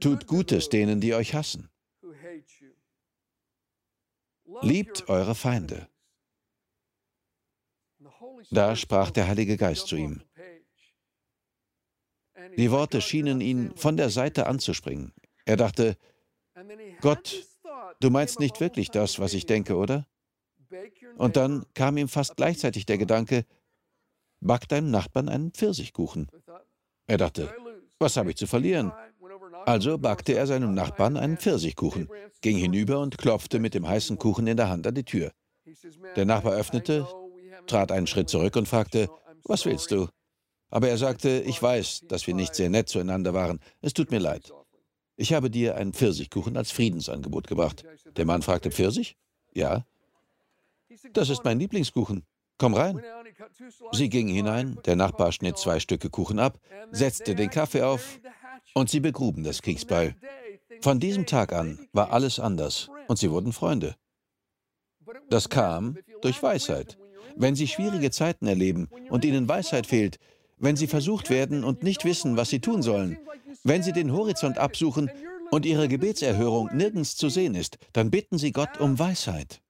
Tut 0.00 0.26
Gutes 0.26 0.68
denen, 0.68 1.00
die 1.00 1.14
euch 1.14 1.34
hassen. 1.34 1.70
Liebt 4.62 5.08
eure 5.08 5.34
Feinde. 5.34 5.88
Da 8.50 8.76
sprach 8.76 9.10
der 9.10 9.28
Heilige 9.28 9.56
Geist 9.56 9.86
zu 9.86 9.96
ihm. 9.96 10.22
Die 12.56 12.70
Worte 12.70 13.00
schienen 13.00 13.40
ihn 13.40 13.72
von 13.76 13.96
der 13.96 14.10
Seite 14.10 14.46
anzuspringen. 14.46 15.12
Er 15.44 15.56
dachte, 15.56 15.96
Gott, 17.00 17.46
du 18.00 18.10
meinst 18.10 18.38
nicht 18.38 18.60
wirklich 18.60 18.90
das, 18.90 19.18
was 19.18 19.34
ich 19.34 19.46
denke, 19.46 19.76
oder? 19.76 20.06
Und 21.16 21.36
dann 21.36 21.64
kam 21.74 21.96
ihm 21.96 22.08
fast 22.08 22.36
gleichzeitig 22.36 22.86
der 22.86 22.98
Gedanke, 22.98 23.44
back 24.40 24.68
deinem 24.68 24.90
Nachbarn 24.90 25.28
einen 25.28 25.52
Pfirsichkuchen. 25.52 26.28
Er 27.06 27.18
dachte, 27.18 27.54
was 27.98 28.16
habe 28.16 28.30
ich 28.30 28.36
zu 28.36 28.46
verlieren? 28.46 28.92
Also 29.66 29.98
backte 29.98 30.34
er 30.34 30.46
seinem 30.46 30.74
Nachbarn 30.74 31.16
einen 31.16 31.38
Pfirsichkuchen, 31.38 32.08
ging 32.40 32.58
hinüber 32.58 33.00
und 33.00 33.16
klopfte 33.16 33.58
mit 33.58 33.74
dem 33.74 33.88
heißen 33.88 34.18
Kuchen 34.18 34.46
in 34.46 34.56
der 34.56 34.68
Hand 34.68 34.86
an 34.86 34.94
die 34.94 35.04
Tür. 35.04 35.32
Der 36.16 36.26
Nachbar 36.26 36.54
öffnete, 36.54 37.06
trat 37.66 37.92
einen 37.92 38.06
Schritt 38.06 38.28
zurück 38.28 38.56
und 38.56 38.68
fragte, 38.68 39.08
was 39.44 39.64
willst 39.64 39.90
du? 39.90 40.08
Aber 40.70 40.88
er 40.88 40.98
sagte, 40.98 41.42
ich 41.46 41.62
weiß, 41.62 42.02
dass 42.08 42.26
wir 42.26 42.34
nicht 42.34 42.54
sehr 42.54 42.68
nett 42.68 42.88
zueinander 42.88 43.34
waren. 43.34 43.60
Es 43.80 43.92
tut 43.92 44.10
mir 44.10 44.18
leid. 44.18 44.52
Ich 45.16 45.32
habe 45.32 45.50
dir 45.50 45.76
einen 45.76 45.92
Pfirsichkuchen 45.92 46.56
als 46.56 46.72
Friedensangebot 46.72 47.46
gebracht. 47.46 47.84
Der 48.16 48.24
Mann 48.24 48.42
fragte, 48.42 48.70
Pfirsich? 48.70 49.16
Ja. 49.52 49.84
Das 51.12 51.28
ist 51.28 51.44
mein 51.44 51.58
Lieblingskuchen. 51.58 52.24
Komm 52.58 52.74
rein. 52.74 53.00
Sie 53.92 54.08
gingen 54.08 54.34
hinein, 54.34 54.78
der 54.84 54.96
Nachbar 54.96 55.32
schnitt 55.32 55.58
zwei 55.58 55.80
Stücke 55.80 56.10
Kuchen 56.10 56.38
ab, 56.38 56.58
setzte 56.90 57.34
den 57.34 57.50
Kaffee 57.50 57.82
auf 57.82 58.20
und 58.74 58.90
sie 58.90 59.00
begruben 59.00 59.44
das 59.44 59.62
Kriegsbeil. 59.62 60.16
Von 60.80 61.00
diesem 61.00 61.26
Tag 61.26 61.52
an 61.52 61.86
war 61.92 62.12
alles 62.12 62.38
anders 62.38 62.90
und 63.08 63.18
sie 63.18 63.30
wurden 63.30 63.52
Freunde. 63.52 63.96
Das 65.30 65.48
kam 65.48 65.98
durch 66.22 66.42
Weisheit. 66.42 66.98
Wenn 67.36 67.54
Sie 67.54 67.66
schwierige 67.68 68.10
Zeiten 68.10 68.46
erleben 68.46 68.88
und 69.10 69.24
Ihnen 69.24 69.48
Weisheit 69.48 69.86
fehlt, 69.86 70.18
wenn 70.58 70.76
Sie 70.76 70.86
versucht 70.86 71.30
werden 71.30 71.64
und 71.64 71.82
nicht 71.82 72.04
wissen, 72.04 72.36
was 72.36 72.50
Sie 72.50 72.60
tun 72.60 72.82
sollen, 72.82 73.18
wenn 73.64 73.82
Sie 73.82 73.92
den 73.92 74.12
Horizont 74.12 74.58
absuchen 74.58 75.10
und 75.50 75.66
Ihre 75.66 75.88
Gebetserhörung 75.88 76.70
nirgends 76.74 77.16
zu 77.16 77.28
sehen 77.28 77.54
ist, 77.54 77.78
dann 77.92 78.10
bitten 78.10 78.38
Sie 78.38 78.52
Gott 78.52 78.80
um 78.80 78.98
Weisheit. 78.98 79.60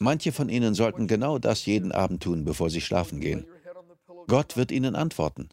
Manche 0.00 0.32
von 0.32 0.48
Ihnen 0.48 0.74
sollten 0.74 1.06
genau 1.06 1.38
das 1.38 1.64
jeden 1.66 1.92
Abend 1.92 2.22
tun, 2.22 2.44
bevor 2.44 2.70
Sie 2.70 2.80
schlafen 2.80 3.20
gehen. 3.20 3.46
Gott 4.26 4.56
wird 4.56 4.72
Ihnen 4.72 4.94
antworten. 4.96 5.48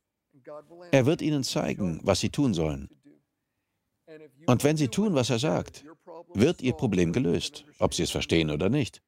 Er 0.91 1.05
wird 1.05 1.21
Ihnen 1.21 1.43
zeigen, 1.43 1.99
was 2.03 2.19
Sie 2.19 2.29
tun 2.29 2.53
sollen. 2.53 2.89
Und 4.47 4.63
wenn 4.63 4.77
Sie 4.77 4.87
tun, 4.87 5.15
was 5.15 5.29
er 5.29 5.39
sagt, 5.39 5.85
wird 6.33 6.61
Ihr 6.61 6.73
Problem 6.73 7.13
gelöst, 7.13 7.65
ob 7.79 7.93
Sie 7.93 8.03
es 8.03 8.11
verstehen 8.11 8.49
oder 8.49 8.69
nicht. 8.69 9.01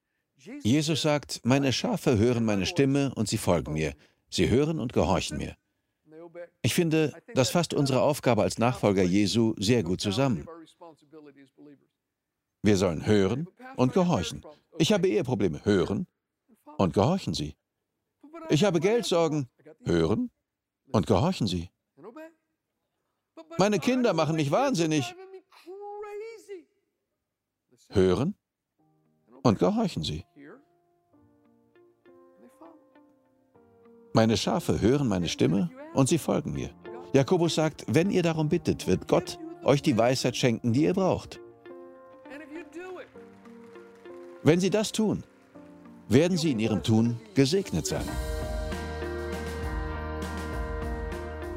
Jesus 0.64 1.02
sagt, 1.02 1.42
meine 1.44 1.74
Schafe 1.74 2.18
hören 2.18 2.46
meine 2.46 2.66
Stimme 2.66 3.12
und 3.16 3.28
sie 3.28 3.38
folgen 3.38 3.74
mir. 3.74 3.94
Sie 4.30 4.50
hören 4.50 4.80
und 4.80 4.94
gehorchen 4.94 5.38
mir. 5.38 5.56
Ich 6.62 6.74
finde, 6.74 7.14
das 7.34 7.50
fasst 7.50 7.74
unsere 7.74 8.02
Aufgabe 8.02 8.44
als 8.44 8.58
Nachfolger 8.58 9.04
Jesu 9.04 9.56
sehr 9.58 9.84
gut 9.84 10.02
zusammen. 10.02 10.48
Wir 12.62 12.78
sollen 12.78 13.06
hören 13.06 13.48
und 13.76 13.94
gehorchen. 13.94 14.44
Ich 14.78 14.92
habe 14.92 15.08
Eheprobleme. 15.08 15.64
Hören 15.66 16.08
und 16.78 16.94
gehorchen 16.94 17.34
Sie. 17.34 17.56
Ich 18.50 18.64
habe 18.64 18.80
Geldsorgen. 18.80 19.48
Hören 19.84 20.30
und 20.92 21.08
gehorchen 21.08 21.48
Sie. 21.48 21.70
Meine 23.58 23.80
Kinder 23.80 24.14
machen 24.14 24.36
mich 24.36 24.52
wahnsinnig. 24.52 25.16
Hören 27.90 28.36
und 29.44 29.60
gehorchen 29.60 30.04
Sie. 30.04 30.26
Meine 34.14 34.36
Schafe 34.36 34.82
hören 34.82 35.08
meine 35.08 35.28
Stimme 35.28 35.70
und 35.94 36.10
sie 36.10 36.18
folgen 36.18 36.52
mir. 36.54 36.72
Jakobus 37.14 37.54
sagt, 37.54 37.86
wenn 37.88 38.10
ihr 38.10 38.24
darum 38.24 38.50
bittet, 38.50 38.88
wird 38.88 39.08
Gott 39.08 39.38
euch 39.64 39.84
die 39.84 39.98
Weisheit 39.98 40.36
schenken, 40.36 40.74
die 40.74 40.86
ihr 40.86 40.94
braucht. 40.94 41.40
Wenn 44.42 44.60
sie 44.60 44.72
das 44.72 44.92
tun, 44.92 45.24
werden 46.10 46.38
sie 46.38 46.52
in 46.52 46.60
ihrem 46.60 46.82
Tun 46.82 47.20
gesegnet 47.36 47.86
sein. 47.86 48.06